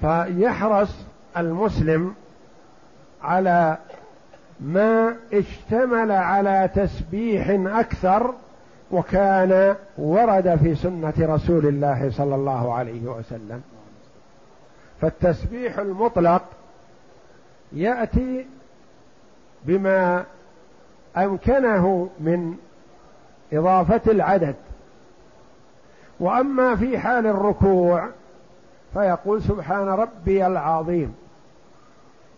فيحرص 0.00 0.94
المسلم 1.36 2.14
على 3.22 3.78
ما 4.60 5.16
اشتمل 5.32 6.12
على 6.12 6.70
تسبيح 6.74 7.48
أكثر 7.78 8.34
وكان 8.90 9.76
ورد 9.98 10.58
في 10.62 10.74
سنة 10.74 11.14
رسول 11.20 11.66
الله 11.66 12.10
صلى 12.10 12.34
الله 12.34 12.74
عليه 12.74 13.06
وسلم. 13.06 13.62
فالتسبيح 15.00 15.78
المطلق 15.78 16.42
يأتي 17.72 18.46
بما 19.64 20.24
أمكنه 21.16 22.10
من 22.20 22.56
إضافة 23.52 24.00
العدد. 24.06 24.54
وأما 26.20 26.76
في 26.76 26.98
حال 26.98 27.26
الركوع 27.26 28.08
فيقول 28.94 29.42
سبحان 29.42 29.88
ربي 29.88 30.46
العظيم 30.46 31.14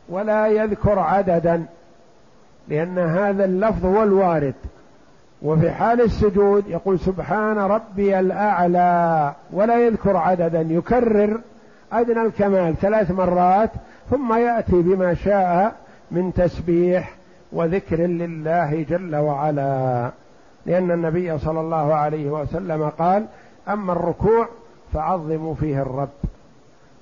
ولا 0.08 0.46
يذكر 0.46 0.98
عددا. 0.98 1.66
لأن 2.70 2.98
هذا 2.98 3.44
اللفظ 3.44 3.86
هو 3.86 4.02
الوارد. 4.02 4.54
وفي 5.42 5.70
حال 5.70 6.00
السجود 6.00 6.68
يقول 6.68 6.98
سبحان 6.98 7.58
ربي 7.58 8.20
الأعلى 8.20 9.32
ولا 9.52 9.86
يذكر 9.86 10.16
عددا 10.16 10.60
يكرر 10.60 11.40
أدنى 11.92 12.22
الكمال 12.22 12.76
ثلاث 12.76 13.10
مرات 13.10 13.70
ثم 14.10 14.32
يأتي 14.32 14.82
بما 14.82 15.14
شاء 15.14 15.76
من 16.10 16.32
تسبيح 16.32 17.14
وذكر 17.52 17.96
لله 17.96 18.82
جل 18.82 19.16
وعلا. 19.16 20.10
لأن 20.66 20.90
النبي 20.90 21.38
صلى 21.38 21.60
الله 21.60 21.94
عليه 21.94 22.30
وسلم 22.30 22.88
قال 22.88 23.26
أما 23.68 23.92
الركوع 23.92 24.48
فعظموا 24.92 25.54
فيه 25.54 25.82
الرب 25.82 26.08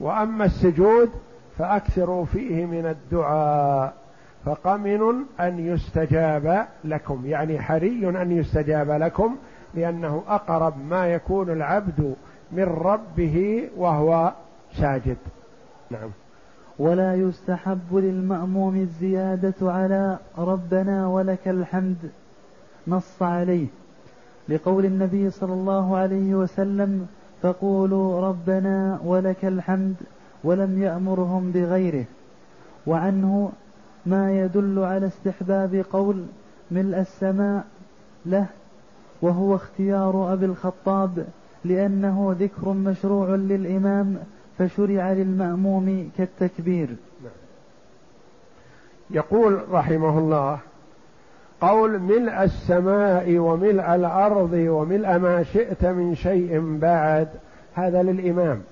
وأما 0.00 0.44
السجود 0.44 1.10
فأكثروا 1.58 2.24
فيه 2.24 2.66
من 2.66 2.86
الدعاء. 2.86 3.92
فقمن 4.44 5.00
أن 5.40 5.58
يستجاب 5.58 6.66
لكم 6.84 7.26
يعني 7.26 7.58
حري 7.60 8.08
أن 8.22 8.32
يستجاب 8.32 8.90
لكم 8.90 9.36
لأنه 9.74 10.22
أقرب 10.28 10.74
ما 10.90 11.06
يكون 11.06 11.50
العبد 11.50 12.14
من 12.52 12.62
ربه 12.64 13.68
وهو 13.76 14.32
ساجد. 14.72 15.16
نعم. 15.90 16.10
ولا 16.78 17.14
يستحب 17.14 17.94
للمأموم 17.96 18.76
الزيادة 18.76 19.72
على 19.72 20.18
ربنا 20.38 21.06
ولك 21.06 21.48
الحمد 21.48 22.10
نص 22.88 23.22
عليه. 23.22 23.66
لقول 24.48 24.84
النبي 24.84 25.30
صلى 25.30 25.52
الله 25.52 25.96
عليه 25.96 26.34
وسلم 26.34 27.06
فقولوا 27.42 28.20
ربنا 28.28 29.00
ولك 29.04 29.44
الحمد 29.44 29.96
ولم 30.44 30.82
يأمرهم 30.82 31.50
بغيره. 31.52 32.04
وعنه 32.86 33.52
ما 34.08 34.40
يدل 34.40 34.78
على 34.78 35.06
استحباب 35.06 35.84
قول 35.92 36.24
ملء 36.70 36.98
السماء 36.98 37.64
له 38.26 38.46
وهو 39.22 39.54
اختيار 39.54 40.32
أبي 40.32 40.44
الخطاب 40.44 41.26
لأنه 41.64 42.36
ذكر 42.38 42.68
مشروع 42.72 43.28
للإمام 43.28 44.16
فشرع 44.58 45.12
للمأموم 45.12 46.10
كالتكبير. 46.18 46.88
يقول 49.10 49.58
رحمه 49.72 50.18
الله 50.18 50.58
قول 51.60 51.98
ملء 51.98 52.42
السماء 52.42 53.38
وملء 53.38 53.94
الأرض 53.94 54.52
وملء 54.52 55.18
ما 55.18 55.42
شئت 55.42 55.84
من 55.84 56.14
شيء 56.14 56.78
بعد 56.80 57.28
هذا 57.74 58.02
للإمام. 58.02 58.62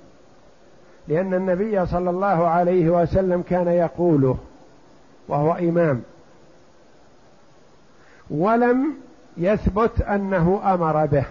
لأن 1.09 1.35
النبي 1.35 1.87
صلى 1.87 2.11
الله 2.11 2.46
عليه 2.46 2.90
وسلم 3.03 3.42
كان 3.42 3.68
يقوله 3.68 4.37
وهو 5.29 5.53
إمام. 5.53 6.03
ولم 8.31 8.95
يثبت 9.37 10.03
أنه 10.03 10.75
أمر 10.75 11.07
به. 11.07 11.25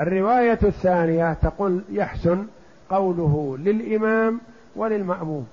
الرواية 0.00 0.58
الثانية 0.62 1.32
تقول 1.32 1.82
يحسن 1.90 2.46
قوله 2.90 3.56
للإمام 3.60 4.40
وللمأموم. 4.76 5.46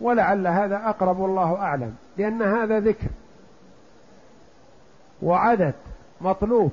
ولعل 0.00 0.46
هذا 0.46 0.88
أقرب 0.88 1.24
الله 1.24 1.56
أعلم 1.56 1.94
لأن 2.16 2.42
هذا 2.42 2.80
ذكر. 2.80 3.08
وعدد 5.22 5.74
مطلوب. 6.20 6.72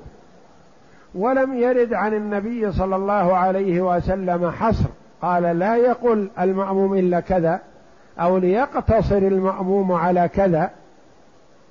ولم 1.14 1.54
يرد 1.54 1.94
عن 1.94 2.14
النبي 2.14 2.72
صلى 2.72 2.96
الله 2.96 3.36
عليه 3.36 3.80
وسلم 3.80 4.50
حصر. 4.50 4.88
قال 5.22 5.42
لا 5.42 5.76
يقل 5.76 6.28
المأموم 6.40 6.94
إلا 6.94 7.20
كذا. 7.20 7.60
أو 8.18 8.38
ليقتصر 8.38 9.16
المأموم 9.18 9.92
على 9.92 10.28
كذا 10.28 10.70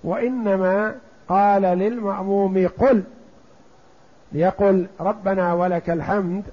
وإنما 0.03 0.95
قال 1.29 1.61
للمأموم 1.61 2.67
قل 2.79 3.03
يقول 4.33 4.85
ربنا 4.99 5.53
ولك 5.53 5.89
الحمد 5.89 6.43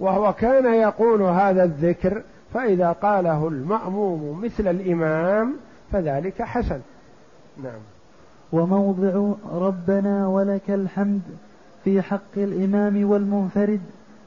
وهو 0.00 0.32
كان 0.32 0.74
يقول 0.74 1.22
هذا 1.22 1.64
الذكر 1.64 2.22
فإذا 2.54 2.92
قاله 2.92 3.48
المأموم 3.48 4.40
مثل 4.44 4.68
الإمام 4.68 5.56
فذلك 5.92 6.42
حسن. 6.42 6.80
نعم. 7.62 7.80
وموضع 8.52 9.32
ربنا 9.52 10.26
ولك 10.26 10.70
الحمد 10.70 11.20
في 11.84 12.02
حق 12.02 12.36
الإمام 12.36 13.10
والمنفرد 13.10 13.80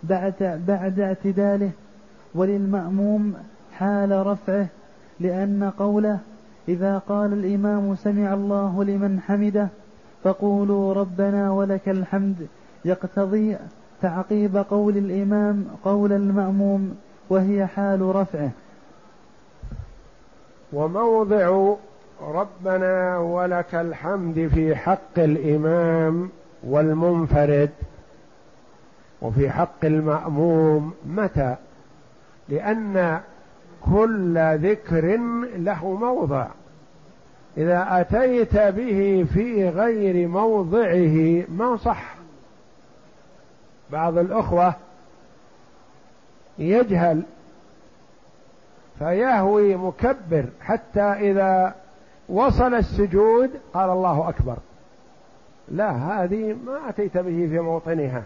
بعد 0.04 0.62
بعد 0.68 1.00
اعتداله 1.00 1.72
وللمأموم 2.36 3.34
حال 3.78 4.28
رفعه 4.28 4.68
لأن 5.20 5.72
قوله 5.80 6.20
إذا 6.68 6.98
قال 6.98 7.34
الإمام 7.34 7.96
سمع 7.96 8.34
الله 8.34 8.84
لمن 8.84 9.20
حمده 9.20 9.68
فقولوا 10.24 10.94
ربنا 10.94 11.52
ولك 11.52 11.90
الحمد 11.90 12.48
يقتضي 12.86 13.58
تعقيب 14.02 14.58
قول 14.58 14.98
الإمام 14.98 15.66
قول 15.84 16.14
المأموم 16.14 16.96
وهي 17.30 17.66
حال 17.66 18.16
رفعه. 18.16 18.52
وموضع 20.74 21.76
ربنا 22.22 23.18
ولك 23.18 23.76
الحمد 23.76 24.50
في 24.54 24.76
حق 24.76 25.18
الإمام 25.18 26.30
والمنفرد 26.64 27.70
وفي 29.22 29.50
حق 29.50 29.86
المأموم 29.86 30.94
متى؟ 31.06 31.56
لأن 32.50 33.20
كل 33.86 34.38
ذكر 34.58 35.18
له 35.58 35.92
موضع. 35.92 36.48
إذا 37.58 37.88
أتيت 37.90 38.58
به 38.58 39.26
في 39.34 39.70
غير 39.70 40.28
موضعه 40.28 41.44
ما 41.50 41.78
صح. 41.78 42.16
بعض 43.92 44.18
الأخوة 44.18 44.74
يجهل 46.58 47.24
فيهوي 49.00 49.76
مكبر 49.76 50.46
حتى 50.62 51.02
إذا 51.02 51.76
وصل 52.30 52.74
السجود 52.74 53.50
قال 53.74 53.90
الله 53.90 54.30
أكبر. 54.30 54.58
لا 55.72 55.92
هذه 55.92 56.56
ما 56.66 56.90
أتيت 56.90 57.18
به 57.18 57.48
في 57.52 57.60
موطنها. 57.60 58.24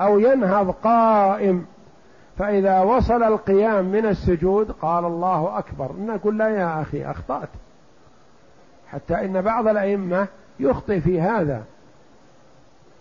أو 0.00 0.18
ينهض 0.18 0.70
قائم 0.70 1.66
فإذا 2.40 2.80
وصل 2.80 3.22
القيام 3.22 3.84
من 3.84 4.06
السجود 4.06 4.70
قال 4.70 5.04
الله 5.04 5.58
أكبر. 5.58 5.92
نقول 5.98 6.38
لا 6.38 6.48
يا 6.48 6.82
أخي 6.82 7.04
أخطأت. 7.04 7.48
حتى 8.88 9.14
إن 9.14 9.40
بعض 9.40 9.68
الأئمة 9.68 10.26
يخطئ 10.60 11.00
في 11.00 11.20
هذا. 11.20 11.64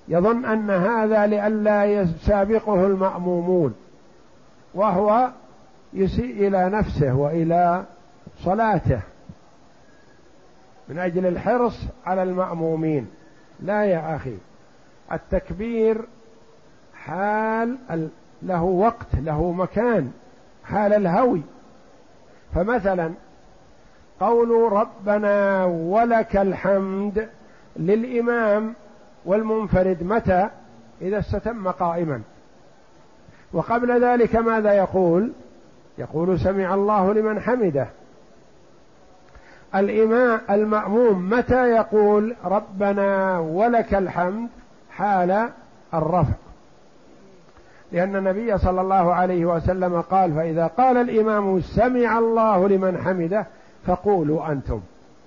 يظن 0.08 0.46
أن 0.46 0.70
هذا 0.70 1.28
لئلا 1.28 1.86
يسابقه 1.86 2.88
المأمومون 2.88 3.76
وهو 4.74 5.30
يسيء 5.94 6.48
إلى 6.48 6.70
نفسه 6.70 7.16
وإلى 7.16 7.84
صلاته. 8.44 9.02
من 10.90 11.00
أجل 11.00 11.26
الحرص 11.26 11.80
على 12.06 12.24
المأمومين. 12.24 13.08
لا 13.60 13.86
يا 13.86 14.16
أخي 14.16 14.38
التكبير 15.12 16.02
حال 16.94 17.78
له 18.42 18.64
وقت 18.64 19.16
له 19.16 19.52
مكان 19.52 20.12
حال 20.64 20.94
الهوي. 20.94 21.42
فمثلا 22.56 23.12
قول 24.20 24.72
ربنا 24.72 25.66
ولك 25.66 26.38
الحمد 26.38 27.30
للإمام 27.76 28.74
والمنفرد 29.26 30.04
متى؟ 30.04 30.50
إذا 31.02 31.20
استتم 31.20 31.68
قائما. 31.68 32.22
وقبل 33.54 34.04
ذلك 34.06 34.36
ماذا 34.36 34.74
يقول؟ 34.74 35.32
يقول 35.98 36.40
سمع 36.40 36.74
الله 36.74 37.14
لمن 37.14 37.40
حمده. 37.40 37.88
الإمام 39.76 40.42
المأموم 40.50 41.30
متى 41.30 41.70
يقول 41.70 42.36
ربنا 42.46 43.40
ولك 43.40 43.94
الحمد؟ 43.94 44.50
حال 44.92 45.50
الرفع. 45.94 46.34
لأن 47.92 48.16
النبي 48.16 48.58
صلى 48.58 48.82
الله 48.82 49.14
عليه 49.14 49.46
وسلم 49.46 50.02
قال 50.02 50.34
فإذا 50.34 50.68
قال 50.68 50.98
الإمام 50.98 51.62
سمع 51.62 52.20
الله 52.20 52.68
لمن 52.68 52.98
حمده 52.98 53.46
فقولوا 53.86 54.52
أنتم. 54.52 54.80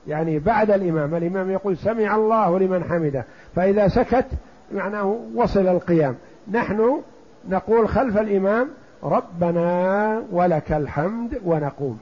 يعني 0.07 0.39
بعد 0.39 0.71
الإمام 0.71 1.15
الإمام 1.15 1.51
يقول 1.51 1.77
سمع 1.77 2.17
الله 2.17 2.59
لمن 2.59 2.85
حمده. 2.85 3.25
فإذا 3.57 3.89
سكت 3.89 4.27
معناه 4.75 5.19
وصل 5.35 5.67
القيام. 5.67 6.15
نحن 6.53 7.01
نقول 7.49 7.89
خلف 7.89 8.19
الإمام 8.19 8.69
ربنا 9.03 10.23
ولك 10.33 10.73
الحمد 10.73 11.41
ونقوم. 11.45 11.99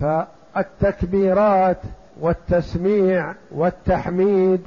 فالتكبيرات 0.00 1.80
والتسميع 2.20 3.34
والتحميد 3.50 4.60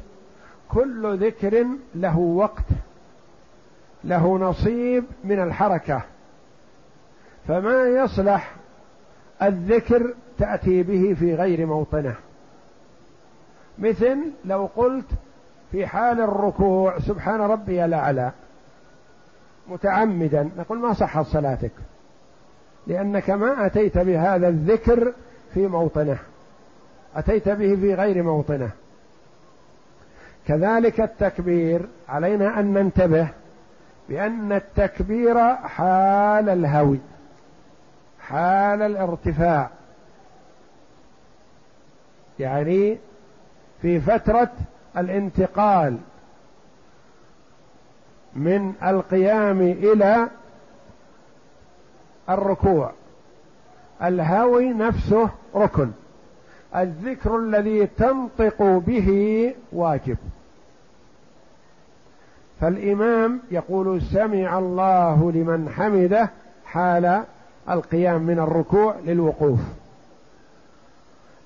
كل 0.70 1.18
ذكر 1.18 1.66
له 1.96 2.18
وقت. 2.18 2.66
له 4.06 4.38
نصيب 4.38 5.03
من 5.24 5.39
الحركة. 5.39 6.01
فما 7.47 7.84
يصلح 7.84 8.56
الذكر 9.41 10.14
تأتي 10.39 10.84
به 10.84 11.16
في 11.20 11.36
غير 11.36 11.66
موطنه. 11.66 12.16
مثل 13.80 14.18
لو 14.45 14.70
قلت 14.76 15.06
في 15.72 15.88
حال 15.88 16.22
الركوع 16.22 16.99
سبحان 16.99 17.41
ربي 17.41 17.86
الاعلى 17.86 18.32
متعمدا 19.68 20.49
نقول 20.58 20.80
ما 20.80 20.93
صحت 20.93 21.26
صلاتك 21.26 21.72
لأنك 22.88 23.30
ما 23.30 23.66
أتيت 23.66 23.97
بهذا 23.97 24.47
الذكر 24.47 25.14
في 25.53 25.68
موطنه 25.68 26.18
أتيت 27.16 27.49
به 27.49 27.76
في 27.76 27.93
غير 27.93 28.24
موطنه. 28.24 28.70
كذلك 30.47 31.01
التكبير 31.01 31.82
علينا 32.10 32.60
أن 32.60 32.74
ننتبه 32.74 33.28
بأن 34.10 34.51
التكبير 34.51 35.56
حال 35.56 36.49
الهوي 36.49 36.99
حال 38.20 38.82
الارتفاع. 38.82 39.70
يعني 42.39 42.97
في 43.82 43.99
فترة 43.99 44.51
الانتقال 44.97 45.97
من 48.36 48.74
القيام 48.84 49.62
إلى 49.62 50.28
الركوع 52.30 52.91
الهوي 54.03 54.74
نفسه 54.74 55.30
ركن. 55.56 55.91
الذكر 56.76 57.38
الذي 57.38 57.88
تنطق 57.88 58.64
به 58.64 59.10
واجب. 59.72 60.18
فالإمام 62.62 63.39
يقول 63.51 64.01
سمع 64.01 64.60
الله 64.60 65.32
لمن 65.32 65.70
حمده 65.70 66.30
حال 66.66 67.24
القيام 67.70 68.22
من 68.22 68.39
الركوع 68.39 68.95
للوقوف. 69.06 69.60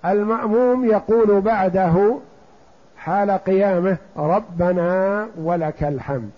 المأموم 0.05 0.85
يقول 0.85 1.41
بعده 1.41 2.17
حال 2.97 3.31
قيامه 3.31 3.97
ربنا 4.17 5.27
ولك 5.37 5.83
الحمد. 5.83 6.31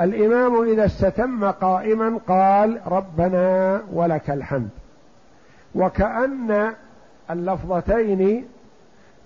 الإمام 0.00 0.62
إذا 0.62 0.84
استتم 0.84 1.50
قائما 1.50 2.18
قال 2.28 2.80
ربنا 2.86 3.80
ولك 3.92 4.30
الحمد. 4.30 4.68
وكأن 5.74 6.72
اللفظتين 7.30 8.44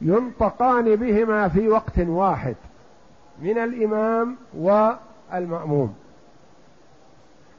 ينطقان 0.00 0.96
بهما 0.96 1.48
في 1.48 1.68
وقت 1.68 1.98
واحد. 1.98 2.54
من 3.42 3.58
الإمام 3.58 4.36
والمأموم. 4.58 5.94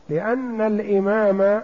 لأن 0.09 0.61
الإمام 0.61 1.61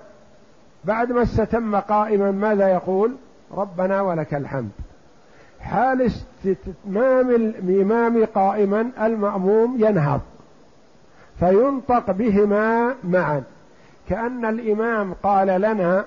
بعد 0.84 1.12
ما 1.12 1.22
استتم 1.22 1.76
قائما 1.76 2.32
ماذا 2.32 2.70
يقول؟ 2.70 3.16
ربنا 3.52 4.02
ولك 4.02 4.34
الحمد. 4.34 4.72
حال 5.60 6.02
استتمام 6.02 7.30
الإمام 7.30 8.26
قائما 8.26 8.92
المأموم 9.02 9.76
ينهض. 9.80 10.22
فينطق 11.40 12.12
بهما 12.12 12.96
معا. 13.04 13.44
كأن 14.10 14.46
الإمام 14.46 15.14
قال 15.14 15.48
لنا 15.48 16.06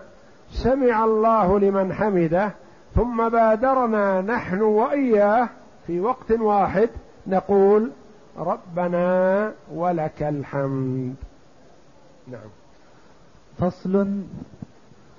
سمع 0.51 1.05
الله 1.05 1.59
لمن 1.59 1.93
حمده 1.93 2.51
ثم 2.95 3.29
بادرنا 3.29 4.21
نحن 4.21 4.61
وإياه 4.61 5.49
في 5.87 6.01
وقت 6.01 6.31
واحد 6.31 6.91
نقول 7.27 7.91
ربنا 8.39 9.53
ولك 9.75 10.22
الحمد. 10.22 11.14
نعم. 12.29 12.51
فصل. 13.59 14.22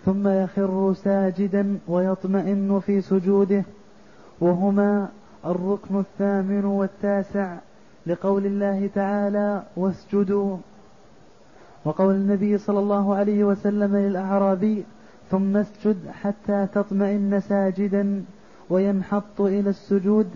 ثم 0.05 0.27
يخر 0.27 0.93
ساجدا 0.93 1.77
ويطمئن 1.87 2.79
في 2.79 3.01
سجوده. 3.01 3.63
وهما 4.41 5.09
الركن 5.45 5.99
الثامن 5.99 6.65
والتاسع 6.65 7.57
لقول 8.07 8.45
الله 8.45 8.89
تعالى 8.95 9.63
واسجدوا. 9.77 10.57
وقول 11.85 12.15
النبي 12.15 12.57
صلى 12.57 12.79
الله 12.79 13.15
عليه 13.15 13.43
وسلم 13.43 13.95
للأعرابي 13.95 14.83
ثم 15.31 15.57
اسجد 15.57 15.97
حتى 16.21 16.67
تطمئن 16.73 17.39
ساجدا 17.39 18.23
وينحط 18.69 19.41
إلى 19.41 19.69
السجود. 19.69 20.29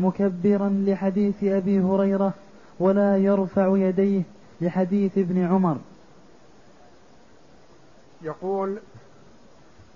مكبرا 0.00 0.84
لحديث 0.86 1.44
أبي 1.44 1.80
هريرة 1.80 2.32
ولا 2.80 3.16
يرفع 3.16 3.76
يديه 3.76 4.22
لحديث 4.60 5.18
ابن 5.18 5.44
عمر. 5.44 5.76
يقول 8.22 8.78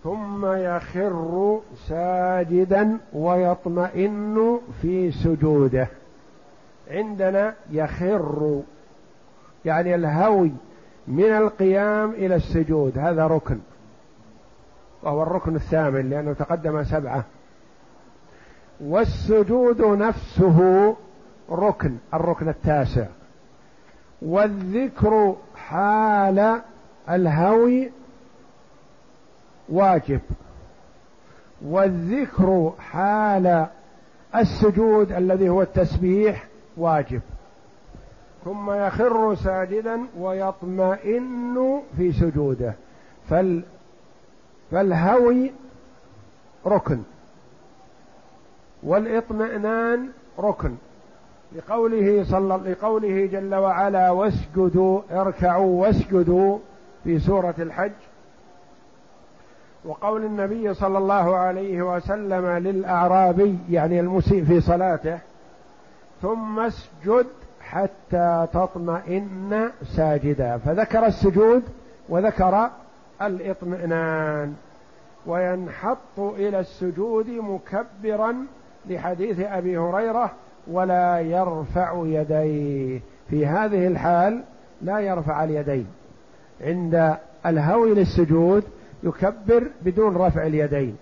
ثم 0.04 0.46
يخر 0.46 1.60
ساجدا 1.88 2.98
ويطمئن 3.12 4.58
في 4.82 5.12
سجوده. 5.12 5.88
عندنا 6.90 7.54
يخر 7.70 8.62
يعني 9.64 9.94
الهوي 9.94 10.52
من 11.08 11.24
القيام 11.24 12.10
إلى 12.10 12.34
السجود 12.34 12.98
هذا 12.98 13.26
ركن. 13.26 13.58
وهو 15.02 15.22
الركن 15.22 15.56
الثامن 15.56 16.10
لأنه 16.10 16.32
تقدم 16.32 16.84
سبعة. 16.84 17.24
والسجود 18.80 19.80
نفسه 19.80 20.96
ركن 21.50 21.96
الركن 22.14 22.48
التاسع. 22.48 23.06
والذكر 24.22 25.36
حال 25.56 26.60
الهوي 27.10 27.90
واجب. 29.68 30.20
والذكر 31.64 32.72
حال 32.78 33.66
السجود 34.34 35.12
الذي 35.12 35.48
هو 35.48 35.62
التسبيح 35.62 36.46
واجب. 36.76 37.20
ثم 38.44 38.70
يخر 38.70 39.34
ساجدا 39.34 40.00
ويطمئن 40.18 41.82
في 41.96 42.12
سجوده. 42.12 42.74
فال 43.30 43.62
فالهوي 44.70 45.52
ركن. 46.66 47.02
والاطمئنان 48.86 50.08
ركن. 50.38 50.74
لقوله 51.56 52.24
صلى 52.24 52.60
لقوله 52.70 53.26
جل 53.26 53.54
وعلا 53.54 54.10
واسجدوا 54.10 55.00
اركعوا 55.10 55.82
واسجدوا 55.82 56.58
في 57.04 57.18
سورة 57.18 57.54
الحج. 57.58 57.92
وقول 59.84 60.24
النبي 60.24 60.74
صلى 60.74 60.98
الله 60.98 61.36
عليه 61.36 61.96
وسلم 61.96 62.46
للأعرابي 62.46 63.58
يعني 63.70 64.00
المسيء 64.00 64.44
في 64.44 64.60
صلاته 64.60 65.18
ثم 66.22 66.60
اسجد 66.60 67.26
حتى 67.60 68.46
تطمئن 68.52 69.70
ساجدا. 69.96 70.58
فذكر 70.58 71.06
السجود 71.06 71.62
وذكر 72.08 72.70
الاطمئنان. 73.22 74.54
وينحط 75.26 76.18
إلى 76.18 76.60
السجود 76.60 77.28
مكبرا 77.28 78.36
لحديث 78.88 79.40
أبي 79.40 79.78
هريرة 79.78 80.30
ولا 80.66 81.20
يرفع 81.20 82.02
يديه. 82.06 83.00
في 83.30 83.46
هذه 83.46 83.86
الحال 83.86 84.42
لا 84.82 84.98
يرفع 84.98 85.44
اليدين. 85.44 85.86
عند 86.60 87.16
الهوي 87.46 87.94
للسجود 87.94 88.64
يكبر 89.02 89.70
بدون 89.82 90.16
رفع 90.16 90.46
اليدين. 90.46 90.96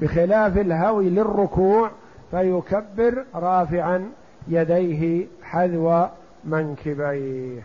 بخلاف 0.00 0.58
الهوي 0.58 1.10
للركوع 1.10 1.90
فيكبر 2.30 3.24
رافعا 3.34 4.10
يديه 4.48 5.26
حذو 5.42 6.06
منكبيه. 6.44 7.62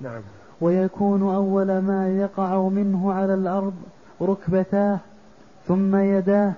نعم. 0.00 0.22
ويكون 0.60 1.34
أول 1.34 1.78
ما 1.78 2.08
يقع 2.08 2.68
منه 2.68 3.12
على 3.12 3.34
الأرض 3.34 3.74
ركبتاه 4.22 4.98
ثم 5.66 5.96
يداه 5.96 6.52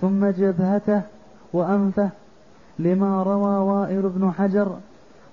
ثم 0.00 0.26
جبهته 0.26 1.02
وأنفه 1.52 2.10
لما 2.78 3.22
روى 3.22 3.56
وائل 3.58 4.02
بن 4.02 4.32
حجر 4.32 4.76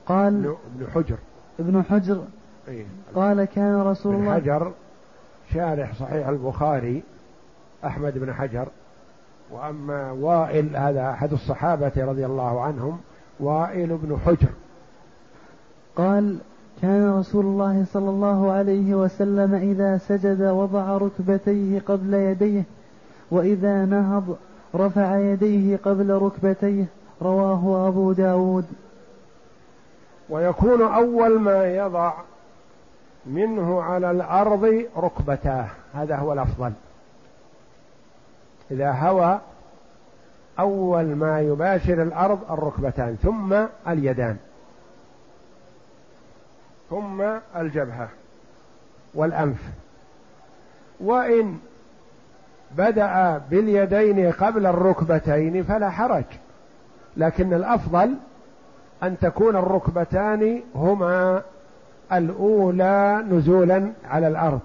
قال 0.06 0.56
ابن 0.76 0.88
حجر. 0.94 1.18
ابن 1.60 1.84
حجر 1.84 2.24
إيه. 2.68 2.86
قال 3.16 3.46
كان 3.46 3.82
رسول 3.82 4.16
الله 4.16 4.34
حجر 4.34 4.72
شارح 5.54 5.94
صحيح 6.00 6.28
البخاري 6.28 7.04
أحمد 7.86 8.18
بن 8.18 8.34
حجر. 8.34 8.68
وأما 9.52 10.12
وائل 10.12 10.78
هذا 10.78 11.10
أحد 11.10 11.34
الصحابة 11.34 11.92
رضي 11.98 12.26
الله 12.26 12.62
عنهم 12.62 12.98
وائل 13.40 13.98
بن 13.98 14.18
حجر. 14.26 14.50
قال 15.96 16.38
كان 16.82 17.14
رسول 17.14 17.46
الله 17.46 17.86
صلى 17.94 18.10
الله 18.10 18.52
عليه 18.52 18.96
وسلم 18.96 19.54
إذا 19.56 19.98
سجد 19.98 20.42
وضع 20.42 20.98
ركبتيه 20.98 21.80
قبل 21.80 22.14
يديه 22.14 22.64
وإذا 23.32 23.86
نهض 23.86 24.38
رفع 24.76 25.18
يديه 25.18 25.78
قبل 25.78 26.10
ركبتيه 26.10 26.86
رواه 27.22 27.88
أبو 27.88 28.12
داود. 28.12 28.66
ويكون 30.30 30.82
أول 30.82 31.40
ما 31.40 31.66
يضع 31.66 32.14
منه 33.26 33.82
على 33.82 34.12
الأرض 34.12 34.86
ركبتاه. 34.98 35.68
هذا 35.94 36.16
هو 36.16 36.34
الأفضل. 36.34 36.72
إذا 38.72 38.92
هوى 38.92 39.40
أول 40.60 41.06
ما 41.06 41.42
يباشر 41.42 42.02
الأرض 42.02 42.52
الركبتان 42.52 43.18
ثم 43.24 43.56
اليدان 43.88 44.38
ثم 46.90 47.22
الجبهة 47.56 48.10
والأنف. 49.14 49.60
وإن 51.00 51.60
بدأ 52.78 53.42
باليدين 53.50 54.32
قبل 54.32 54.66
الركبتين 54.66 55.64
فلا 55.64 55.90
حرج. 55.90 56.24
لكن 57.18 57.54
الأفضل 57.54 58.16
أن 59.04 59.18
تكون 59.22 59.56
الركبتان 59.56 60.62
هما 60.76 61.42
الأولى 62.14 63.26
نزولا 63.32 63.92
على 64.10 64.28
الأرض 64.28 64.60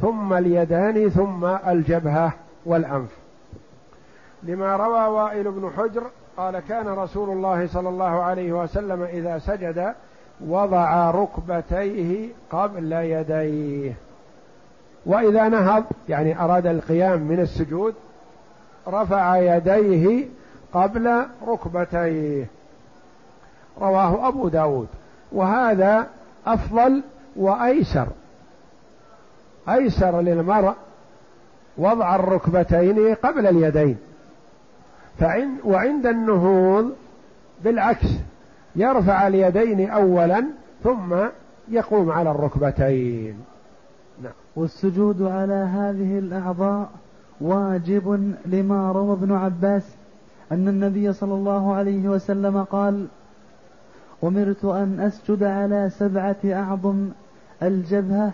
ثم 0.00 0.32
اليدان 0.32 1.08
ثم 1.08 1.44
الجبهة 1.44 2.32
والأنف. 2.66 3.10
لما 4.42 4.76
روى 4.76 5.06
وائل 5.06 5.50
بن 5.50 5.70
حجر 5.76 6.02
قال 6.36 6.58
كان 6.58 6.88
رسول 6.88 7.30
الله 7.30 7.66
صلى 7.66 7.88
الله 7.88 8.22
عليه 8.22 8.52
وسلم 8.52 9.02
إذا 9.02 9.38
سجد 9.38 9.94
وضع 10.46 11.10
ركبتيه 11.10 12.28
قبل 12.50 12.92
يديه. 12.92 13.92
وإذا 15.08 15.48
نهض 15.48 15.84
يعني 16.08 16.40
أراد 16.40 16.66
القيام 16.66 17.22
من 17.22 17.40
السجود 17.40 17.94
رفع 18.88 19.36
يديه 19.36 20.26
قبل 20.72 21.22
ركبتيه. 21.46 22.46
رواه 23.80 24.28
أبو 24.28 24.48
داود. 24.48 24.88
وهذا 25.32 26.06
أفضل 26.46 27.02
وأيسر. 27.36 28.06
أيسر 29.68 30.20
للمرء 30.20 30.74
وضع 31.78 32.16
الركبتين 32.16 33.14
قبل 33.14 33.46
اليدين. 33.46 33.96
فعند 35.18 35.58
وعند 35.64 36.06
النهوض 36.06 36.92
بالعكس 37.64 38.08
يرفع 38.76 39.26
اليدين 39.26 39.90
اولا 39.90 40.44
ثم 40.84 41.16
يقوم 41.68 42.10
على 42.10 42.30
الركبتين. 42.30 43.44
والسجود 44.58 45.22
على 45.22 45.54
هذه 45.54 46.18
الأعضاء 46.18 46.88
واجب 47.40 48.34
لما 48.46 48.92
روى 48.92 49.12
ابن 49.12 49.32
عباس 49.32 49.82
أن 50.52 50.68
النبي 50.68 51.12
صلى 51.12 51.34
الله 51.34 51.74
عليه 51.74 52.08
وسلم 52.08 52.62
قال 52.62 53.06
أمرت 54.24 54.64
أن 54.64 55.00
أسجد 55.00 55.42
على 55.42 55.90
سبعة 55.90 56.36
أعظم 56.44 57.08
الجبهة 57.62 58.32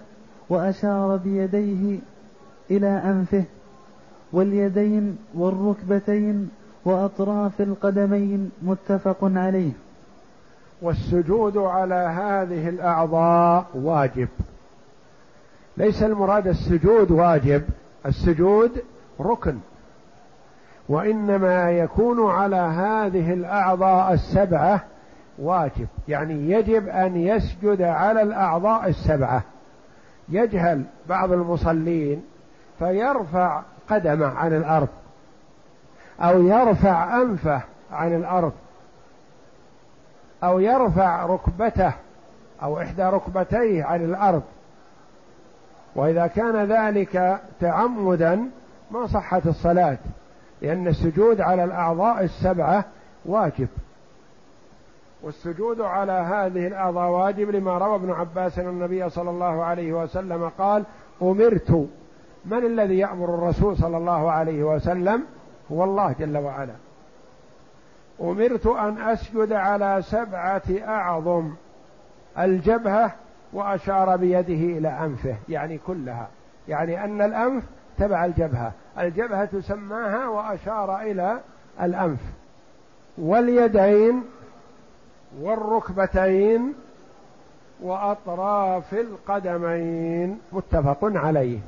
وأشار 0.49 1.17
بيديه 1.17 1.99
إلى 2.71 2.89
أنفه 2.89 3.45
واليدين 4.33 5.19
والركبتين 5.35 6.51
وأطراف 6.85 7.61
القدمين 7.61 8.51
متفق 8.63 9.19
عليه. 9.23 9.73
والسجود 10.83 11.57
على 11.57 11.95
هذه 11.95 12.69
الأعضاء 12.69 13.67
واجب. 13.75 14.29
ليس 15.77 16.03
المراد 16.03 16.49
السجود 16.49 17.11
واجب 17.11 17.63
السجود 18.07 18.83
ركن. 19.21 19.59
وإنما 20.89 21.71
يكون 21.71 22.31
على 22.31 22.57
هذه 22.57 23.33
الأعضاء 23.33 24.13
السبعة 24.13 24.81
واجب. 25.39 25.87
يعني 26.09 26.51
يجب 26.51 26.89
أن 26.89 27.17
يسجد 27.17 27.83
على 27.83 28.23
الأعضاء 28.23 28.89
السبعة. 28.89 29.43
يجهل 30.29 30.85
بعض 31.09 31.33
المصلين 31.33 32.25
فيرفع 32.79 33.63
قدمه 33.91 34.27
عن 34.27 34.57
الأرض 34.57 34.89
أو 36.21 36.43
يرفع 36.43 37.23
أنفه 37.23 37.61
عن 37.93 38.17
الأرض 38.17 38.53
أو 40.45 40.59
يرفع 40.59 41.27
ركبته 41.27 41.93
أو 42.63 42.79
إحدى 42.79 43.03
ركبتيه 43.03 43.85
عن 43.85 44.05
الأرض. 44.05 44.43
وإذا 45.95 46.27
كان 46.27 46.57
ذلك 46.57 47.41
تعمدا 47.61 48.51
ما 48.91 49.07
صحت 49.07 49.47
الصلاة 49.47 49.99
لأن 50.63 50.89
السجود 50.89 51.41
على 51.41 51.65
الأعضاء 51.65 52.25
السبعة 52.25 52.85
واجب. 53.25 53.69
والسجود 55.23 55.81
على 55.81 56.13
هذه 56.13 56.67
الأعضاء 56.67 57.11
واجب 57.11 57.51
لما 57.51 57.79
روى 57.79 57.95
ابن 57.95 58.11
عباس 58.11 58.59
أن 58.59 58.69
النبي 58.69 59.11
صلى 59.11 59.31
الله 59.31 59.65
عليه 59.65 59.93
وسلم 59.93 60.49
قال 60.59 60.85
أمرت. 61.23 61.89
من 62.45 62.67
الذي 62.67 62.99
يأمر 62.99 63.35
الرسول 63.35 63.77
صلى 63.77 63.97
الله 63.97 64.31
عليه 64.31 64.63
وسلم؟ 64.63 65.25
هو 65.73 65.85
الله 65.85 66.15
جل 66.21 66.39
وعلا. 66.39 66.75
أمرت 68.21 68.67
أن 68.67 68.99
أسجد 68.99 69.53
على 69.53 70.03
سبعة 70.03 70.63
أعظم. 70.89 71.51
الجبهة 72.39 73.13
وأشار 73.55 74.17
بيده 74.17 74.79
إلى 74.79 74.89
أنفه 74.89 75.37
يعني 75.49 75.79
كلها 75.79 76.29
يعني 76.69 77.05
أن 77.05 77.23
الأنف 77.23 77.65
تبع 77.99 78.25
الجبهة 78.25 78.73
الجبهة 78.99 79.61
سماها 79.61 80.29
وأشار 80.29 81.01
إلى 81.01 81.41
الأنف 81.83 82.21
واليدين 83.19 84.23
والركبتين 85.41 86.73
وأطراف 87.83 88.95
القدمين 88.95 90.39
متفق 90.53 90.99
عليه 91.03 91.59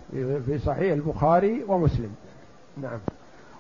في 0.47 0.59
صحيح 0.59 0.93
البخاري 0.93 1.65
ومسلم. 1.69 2.15
نعم. 2.83 2.99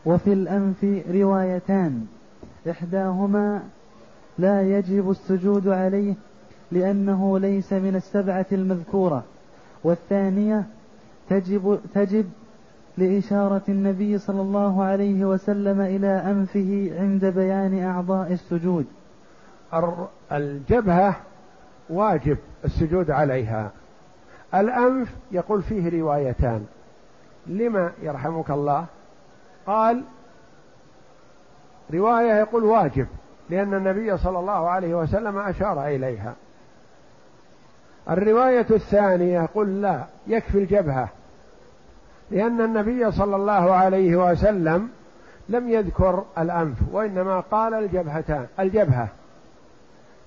وفي 0.07 0.33
الأنف 0.33 0.85
روايتان 1.11 2.07
إحداهما 2.71 3.63
لا 4.39 4.63
يجب 4.63 5.11
السجود 5.11 5.69
عليه 5.69 6.15
لأنه 6.73 7.39
ليس 7.39 7.73
من 7.73 7.97
السبعة 7.97 8.47
المذكورة. 8.53 9.25
والثانية 9.85 10.65
تجب 11.29 11.81
تجب 11.95 12.31
لإشارة 12.99 13.63
النبي 13.69 14.19
صلى 14.19 14.41
الله 14.41 14.85
عليه 14.85 15.25
وسلم 15.25 15.81
إلى 15.81 16.07
أنفه 16.07 16.91
عند 17.01 17.25
بيان 17.25 17.85
أعضاء 17.85 18.33
السجود. 18.33 18.87
الجبهة 20.33 21.17
واجب 21.91 22.39
السجود 22.65 23.11
عليها. 23.11 23.71
الأنف 24.55 25.15
يقول 25.33 25.63
فيه 25.63 26.01
روايتان. 26.01 26.67
لما 27.47 27.93
يرحمك 28.03 28.51
الله؟ 28.51 28.87
قال 29.67 30.03
رواية 31.95 32.35
يقول 32.35 32.65
واجب 32.65 33.07
لأن 33.51 33.75
النبي 33.75 34.17
صلى 34.17 34.39
الله 34.39 34.69
عليه 34.69 34.95
وسلم 34.95 35.39
أشار 35.39 35.87
إليها. 35.87 36.35
الرواية 38.11 38.67
الثانية 38.71 39.43
يقول 39.43 39.83
لا 39.83 40.05
يكفي 40.27 40.59
الجبهة. 40.59 41.09
لأن 42.31 42.61
النبي 42.61 43.13
صلى 43.13 43.37
الله 43.37 43.75
عليه 43.75 44.17
وسلم 44.17 44.89
لم 45.49 45.69
يذكر 45.69 46.25
الأنف 46.39 46.79
وإنما 46.93 47.41
قال 47.41 47.75
الجبهتان 47.75 48.47
الجبهة. 48.61 49.09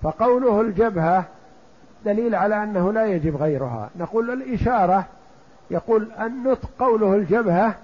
فقوله 0.02 0.62
الجبهة 0.62 1.26
دليل 2.06 2.36
على 2.36 2.64
أنه 2.64 2.94
لا 2.94 3.06
يجب 3.06 3.36
غيرها. 3.36 3.90
نقول 4.00 4.30
الإشارة 4.30 5.06
يقول 5.72 6.12
النطق 6.20 6.70
قوله 6.80 7.16
الجبهة 7.16 7.76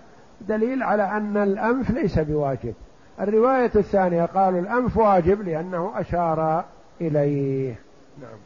دليل 0.41 0.83
على 0.83 1.03
أن 1.03 1.37
الأنف 1.37 1.91
ليس 1.91 2.19
بواجب. 2.19 2.73
الرواية 3.21 3.71
الثانية 3.75 4.25
قالوا 4.25 4.59
الأنف 4.59 4.97
واجب 4.97 5.41
لأنه 5.41 5.91
أشار 5.95 6.65
إليه. 7.01 7.75
نعم. 8.21 8.44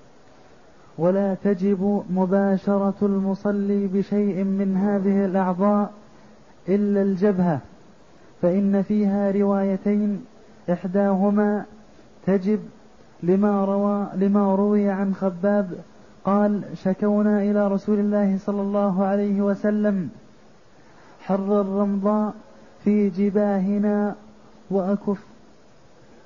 ولا 1.00 1.34
تجب 1.44 2.04
مباشرة 2.10 2.94
المصلي 3.02 3.88
بشيء 3.88 4.44
من 4.44 4.78
هذه 4.78 5.26
الأعضاء 5.26 5.92
إلا 6.70 7.02
الجبهة 7.02 7.60
فإن 8.42 8.82
فيها 8.82 9.32
روايتين 9.32 10.26
إحداهما 10.72 11.66
تجب 12.26 12.60
لما 13.24 13.66
روى 13.66 14.08
لما 14.16 14.56
روي 14.56 14.90
عن 14.90 15.16
خباب 15.16 15.72
قال 16.26 16.62
شكونا 16.84 17.42
إلى 17.44 17.68
رسول 17.68 18.00
الله 18.00 18.38
صلى 18.46 18.62
الله 18.62 19.06
عليه 19.06 19.42
وسلم 19.42 20.10
حر 21.22 21.62
الرمضاء 21.62 22.34
في 22.84 23.10
جباهنا 23.10 24.16
وأكف 24.72 25.20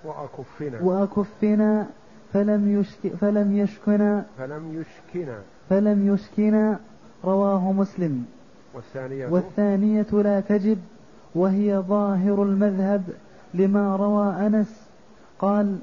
وأكفنا. 0.06 0.82
وأكفنا 0.82 1.88
فلم 2.34 2.80
يشك 2.80 3.16
فلم 3.16 3.58
يشكنا. 3.58 4.26
فلم 4.38 4.82
يشكنا. 4.82 5.38
فلم 5.70 6.14
يشكنا. 6.14 6.80
رواه 7.26 7.72
مسلم. 7.72 8.26
والثانية؟ 8.74 9.28
والثانية 9.28 10.08
لا 10.14 10.40
تجب 10.40 10.78
وهي 11.36 11.78
ظاهر 11.78 12.44
المذهب 12.44 13.04
لما 13.54 13.96
روى 13.96 14.48
أنس. 14.48 14.88
قال 15.40 15.78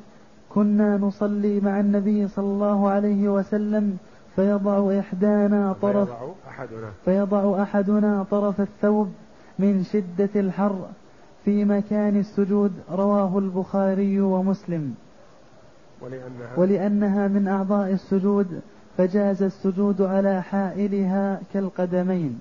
كنا 0.54 0.96
نصلي 0.96 1.60
مع 1.60 1.80
النبي 1.80 2.28
صلى 2.28 2.44
الله 2.44 2.88
عليه 2.88 3.28
وسلم 3.28 3.98
فيضع 4.36 4.98
إحدانا 4.98 5.72
طرف 5.82 6.08
فيضع 6.08 6.32
أحدنا. 6.48 6.90
فيضع 7.04 7.62
أحدنا 7.62 8.26
طرف 8.30 8.60
الثوب 8.60 9.12
من 9.58 9.84
شدة 9.84 10.40
الحر 10.40 10.88
في 11.44 11.64
مكان 11.64 12.16
السجود 12.16 12.72
رواه 12.92 13.38
البخاري 13.38 14.20
ومسلم. 14.20 14.94
ولأنها, 16.02 16.56
ولأنها 16.56 17.28
من 17.28 17.48
أعضاء 17.48 17.92
السجود 17.92 18.60
فجاز 18.96 19.42
السجود 19.42 20.02
على 20.02 20.42
حائلها 20.42 21.40
كالقدمين. 21.54 22.40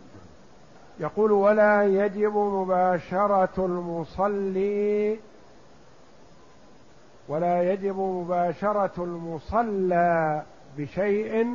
يقول 0.99 1.31
ولا 1.31 1.83
يجب 1.83 2.35
مباشرة 2.35 3.65
المصلي 3.65 5.17
ولا 7.27 7.73
يجب 7.73 7.97
مباشرة 7.97 9.03
المصلى 9.03 10.43
بشيء 10.77 11.47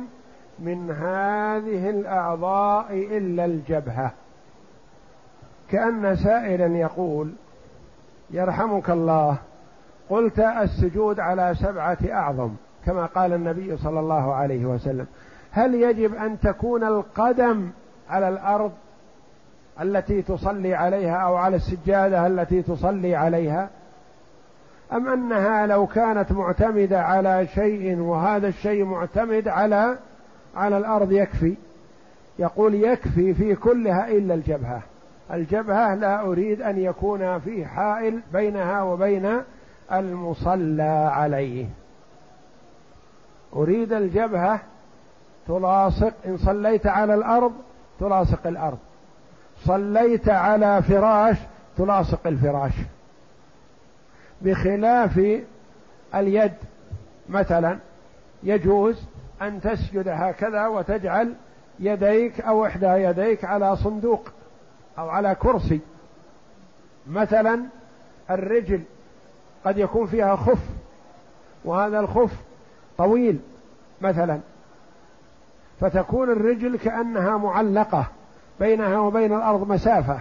من 0.59 0.91
هذه 0.91 1.89
الأعضاء 1.89 2.93
إلا 2.93 3.45
الجبهة. 3.45 4.11
كأن 5.71 6.15
سائلا 6.15 6.77
يقول 6.77 7.31
يرحمك 8.31 8.89
الله 8.89 9.37
قلت 10.09 10.39
السجود 10.39 11.19
على 11.19 11.55
سبعة 11.55 11.97
أعظم 12.11 12.51
كما 12.85 13.05
قال 13.05 13.33
النبي 13.33 13.77
صلى 13.77 13.99
الله 13.99 14.33
عليه 14.33 14.65
وسلم. 14.65 15.05
هل 15.51 15.75
يجب 15.75 16.15
أن 16.15 16.39
تكون 16.39 16.83
القدم 16.83 17.69
على 18.09 18.29
الأرض 18.29 18.71
التي 19.81 20.21
تصلي 20.21 20.73
عليها 20.73 21.15
أو 21.15 21.35
على 21.35 21.55
السجادة 21.55 22.27
التي 22.27 22.61
تصلي 22.61 23.15
عليها؟ 23.15 23.69
أم 24.93 25.07
أنها 25.07 25.67
لو 25.67 25.87
كانت 25.87 26.31
معتمدة 26.31 27.01
على 27.01 27.47
شيء 27.47 27.99
وهذا 27.99 28.47
الشيء 28.47 28.83
معتمد 28.83 29.47
على 29.47 29.97
على 30.55 30.77
الأرض 30.77 31.11
يكفي؟ 31.11 31.55
يقول 32.39 32.75
يكفي 32.75 33.33
في 33.33 33.55
كلها 33.55 34.07
إلا 34.07 34.33
الجبهة. 34.33 34.81
الجبهة 35.33 35.95
لا 35.95 36.21
أريد 36.21 36.61
أن 36.61 36.79
يكون 36.79 37.39
في 37.39 37.65
حائل 37.65 38.19
بينها 38.33 38.81
وبين 38.81 39.41
المصلى 39.91 41.09
عليه. 41.11 41.65
أريد 43.53 43.93
الجبهة 43.93 44.59
تلاصق 45.47 46.13
إن 46.25 46.37
صليت 46.37 46.87
على 46.87 47.13
الأرض 47.13 47.53
تلاصق 47.99 48.47
الأرض. 48.47 48.77
صليت 49.63 50.29
على 50.29 50.81
فراش 50.83 51.37
تلاصق 51.77 52.27
الفراش. 52.27 52.73
بخلاف 54.41 55.41
اليد 56.15 56.53
مثلا 57.29 57.77
يجوز 58.43 59.03
أن 59.41 59.61
تسجد 59.61 60.07
هكذا 60.07 60.67
وتجعل 60.67 61.33
يديك 61.79 62.41
أو 62.41 62.65
إحدى 62.65 62.85
يديك 62.85 63.45
على 63.45 63.75
صندوق 63.75 64.29
أو 64.97 65.09
على 65.09 65.35
كرسي. 65.35 65.79
مثلا 67.07 67.63
الرجل 68.29 68.81
قد 69.65 69.77
يكون 69.77 70.07
فيها 70.07 70.35
خف 70.35 70.59
وهذا 71.65 71.99
الخف 71.99 72.31
طويل 72.97 73.39
مثلا. 74.01 74.39
فتكون 75.79 76.31
الرجل 76.31 76.77
كأنها 76.77 77.37
معلقة 77.37 78.05
بينها 78.59 78.99
وبين 78.99 79.33
الأرض 79.33 79.67
مسافة 79.67 80.19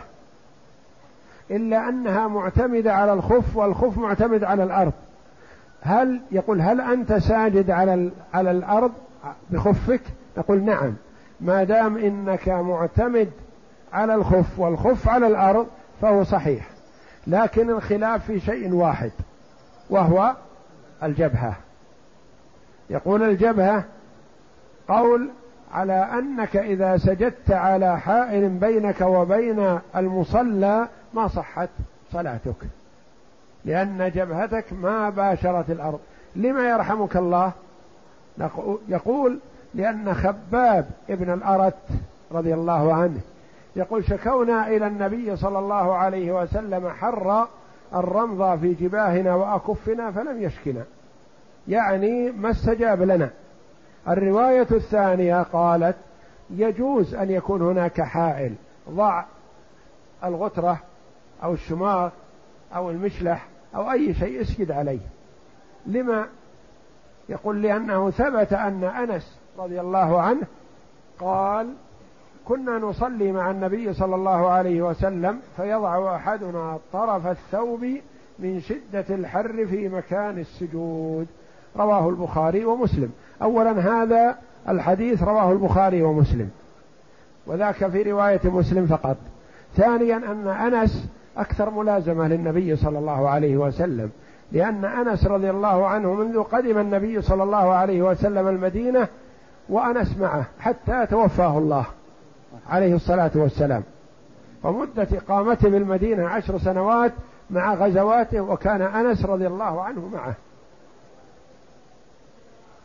إلا 1.51 1.89
أنها 1.89 2.29
معتمدة 2.29 2.95
على 2.95 3.13
الخف 3.13 3.57
والخف 3.57 3.99
معتمد 3.99 4.45
على 4.45 4.63
الأرض. 4.63 4.93
هل 5.83 6.21
يقول 6.31 6.61
هل 6.61 6.81
أنت 6.81 7.13
ساجد 7.13 7.71
على 7.71 8.11
على 8.35 8.51
الأرض 8.51 8.93
بخفك؟ 9.51 10.03
نقول 10.37 10.65
نعم. 10.65 10.95
ما 11.41 11.65
دام 11.65 11.97
إنك 11.97 12.49
معتمد 12.49 13.31
على 13.93 14.15
الخف 14.15 14.59
والخف 14.59 15.09
على 15.09 15.27
الأرض 15.27 15.67
فهو 16.01 16.25
صحيح 16.25 16.71
لكن 17.27 17.71
الخلاف 17.71 18.27
في 18.27 18.41
شيء 18.41 18.73
واحد. 18.73 19.11
وهو 19.91 20.35
الجبهة. 21.03 21.57
يقول 22.91 23.23
الجبهة 23.23 23.85
قول 24.89 25.31
على 25.73 25.93
أنك 25.93 26.57
إذا 26.57 26.97
سجدت 26.97 27.51
على 27.51 28.01
حائل 28.01 28.49
بينك 28.49 29.01
وبين 29.01 29.79
المصلى 29.97 30.89
ما 31.15 31.29
صحت 31.29 31.69
صلاتك 32.13 32.57
لأن 33.65 34.11
جبهتك 34.15 34.73
ما 34.73 35.11
باشرت 35.11 35.71
الأرض. 35.71 36.01
لما 36.37 36.69
يرحمك 36.69 37.17
الله؟ 37.17 37.53
يقول 38.89 39.39
لأن 39.75 40.15
خباب 40.15 40.91
ابن 41.11 41.33
الأرت 41.33 41.75
رضي 42.33 42.55
الله 42.55 42.95
عنه 42.95 43.21
يقول 43.77 44.05
شكونا 44.05 44.69
إلى 44.69 44.87
النبي 44.87 45.37
صلى 45.37 45.59
الله 45.59 45.95
عليه 45.95 46.43
وسلم 46.43 46.89
حر 46.89 47.47
الرمض 47.95 48.61
في 48.61 48.75
جباهنا 48.75 49.35
وأكفنا 49.35 50.11
فلم 50.11 50.43
يشكنا. 50.43 50.85
يعني 51.69 52.31
ما 52.33 52.51
استجاب 52.51 53.03
لنا. 53.03 53.31
الرواية 54.09 54.67
الثانية 54.71 55.43
قالت 55.43 55.97
يجوز 56.51 57.15
أن 57.15 57.31
يكون 57.31 57.63
هناك 57.63 58.01
حائل 58.01 58.55
ضع 58.91 59.25
الغترة 60.25 60.81
أو 61.43 61.53
الشماغ 61.53 62.11
أو 62.75 62.91
المشلح 62.91 63.49
أو 63.75 63.93
أي 63.93 64.15
شيء 64.15 64.41
اسجد 64.41 64.71
عليه. 64.71 65.01
لما 65.87 66.27
يقول 67.29 67.63
لأنه 67.63 68.11
ثبت 68.11 68.53
أن 68.53 68.85
أنس 68.85 69.39
رضي 69.59 69.81
الله 69.81 70.21
عنه 70.21 70.47
قال 71.21 71.75
كنا 72.49 72.79
نصلي 72.79 73.33
مع 73.33 73.51
النبي 73.51 73.93
صلى 73.93 74.15
الله 74.15 74.51
عليه 74.51 74.83
وسلم 74.83 75.39
فيضع 75.57 76.17
أحدنا 76.17 76.79
طرف 76.93 77.27
الثوب 77.27 77.87
من 78.39 78.61
شدة 78.61 79.05
الحر 79.11 79.67
في 79.67 79.89
مكان 79.89 80.39
السجود. 80.39 81.27
رواه 81.77 82.09
البخاري 82.09 82.65
ومسلم. 82.65 83.13
اولا 83.43 83.71
هذا 83.71 84.37
الحديث 84.69 85.23
رواه 85.23 85.53
البخاري 85.53 86.03
ومسلم. 86.03 86.51
وذاك 87.47 87.87
في 87.87 88.03
رواية 88.03 88.41
مسلم 88.45 88.87
فقط. 88.87 89.17
ثانيا 89.77 90.17
أن 90.17 90.49
أنس 90.49 91.09
أكثر 91.37 91.71
ملازمة 91.71 92.29
للنبي 92.29 92.77
صلى 92.77 92.99
الله 92.99 93.29
عليه 93.29 93.57
وسلم 93.57 94.11
لأن 94.53 94.85
أنس 94.85 95.27
رضي 95.27 95.51
الله 95.51 95.87
عنه 95.87 96.15
منذ 96.15 96.43
قدم 96.43 96.79
النبي 96.79 97.23
صلى 97.23 97.43
الله 97.43 97.73
عليه 97.73 98.03
وسلم 98.03 98.49
المدينة 98.49 99.09
وأنس 99.69 100.19
معه 100.19 100.45
حتى 100.61 101.07
توفاه 101.07 101.59
الله. 101.59 101.87
عليه 102.69 102.95
الصلاة 102.95 103.31
والسلام. 103.35 103.83
ومدة 104.63 105.09
إقامته 105.13 105.69
بالمدينة 105.69 106.29
عشر 106.29 106.59
سنوات 106.59 107.13
مع 107.51 107.75
غزواته 107.75 108.41
وكان 108.41 108.83
أنس 108.83 109.25
رضي 109.25 109.47
الله 109.47 109.83
عنه 109.83 110.09
معه. 110.13 110.35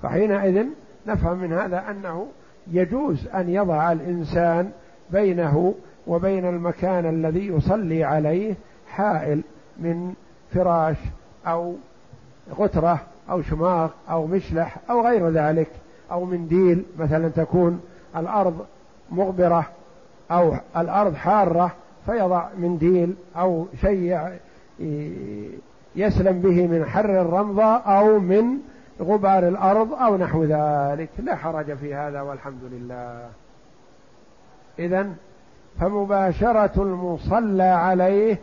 فحينئذ 0.04 0.66
نفهم 1.08 1.38
من 1.38 1.54
هذا 1.54 1.84
أنه 1.92 2.28
يجوز 2.72 3.28
أن 3.28 3.50
يضع 3.50 3.92
الإنسان 3.92 4.72
بينه 5.12 5.76
وبين 6.08 6.46
المكان 6.46 7.06
الذي 7.06 7.48
يصلي 7.48 8.04
عليه 8.04 8.56
حائل 8.88 9.42
من 9.78 10.14
فراش 10.54 10.98
أو 11.48 11.76
غترة 12.56 13.00
أو 13.30 13.42
شماغ 13.42 13.90
أو 14.10 14.28
مشلح 14.28 14.78
أو 14.90 15.08
غير 15.08 15.30
ذلك 15.30 15.70
أو 16.12 16.26
منديل 16.26 16.86
مثلا 17.00 17.30
تكون 17.30 17.82
الأرض 18.16 18.66
مغبرة 19.12 19.66
أو 20.32 20.54
الأرض 20.78 21.16
حارة 21.16 21.72
فيضع 22.06 22.48
منديل 22.58 23.16
أو 23.38 23.68
شيء 23.82 24.30
يسلم 25.96 26.40
به 26.42 26.68
من 26.68 26.86
حر 26.86 27.22
الرمضة 27.22 27.76
أو 27.76 28.20
من 28.20 28.58
غبار 29.02 29.48
الأرض 29.48 29.94
أو 29.94 30.18
نحو 30.18 30.44
ذلك. 30.44 31.10
لا 31.20 31.36
حرج 31.36 31.74
في 31.74 31.96
هذا 31.96 32.22
والحمد 32.22 32.64
لله. 32.72 33.30
إذا 34.80 35.10
فمباشرة 35.80 36.84
المصلى 36.84 37.64
عليه 37.64 38.38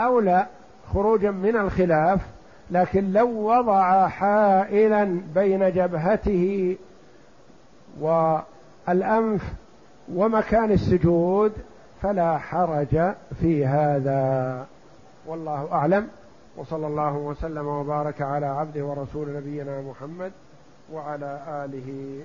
أولى 0.00 0.46
خروجا 0.94 1.30
من 1.30 1.56
الخلاف 1.56 2.20
لكن 2.70 3.12
لو 3.12 3.28
وضع 3.28 4.08
حائلا 4.08 5.20
بين 5.34 5.72
جبهته 5.72 6.76
والأنف 8.88 9.42
ومكان 10.14 10.72
السجود 10.72 11.52
فلا 12.02 12.38
حرج 12.38 13.14
في 13.40 13.66
هذا. 13.66 14.66
والله 15.26 15.72
أعلم. 15.72 16.08
وصلى 16.56 16.86
الله 16.86 17.16
وسلم 17.16 17.66
وبارك 17.66 18.22
على 18.22 18.46
عبده 18.46 18.84
ورسول 18.84 19.36
نبينا 19.36 19.80
محمد 19.80 20.32
وعلى 20.92 21.40
آله 21.64 22.20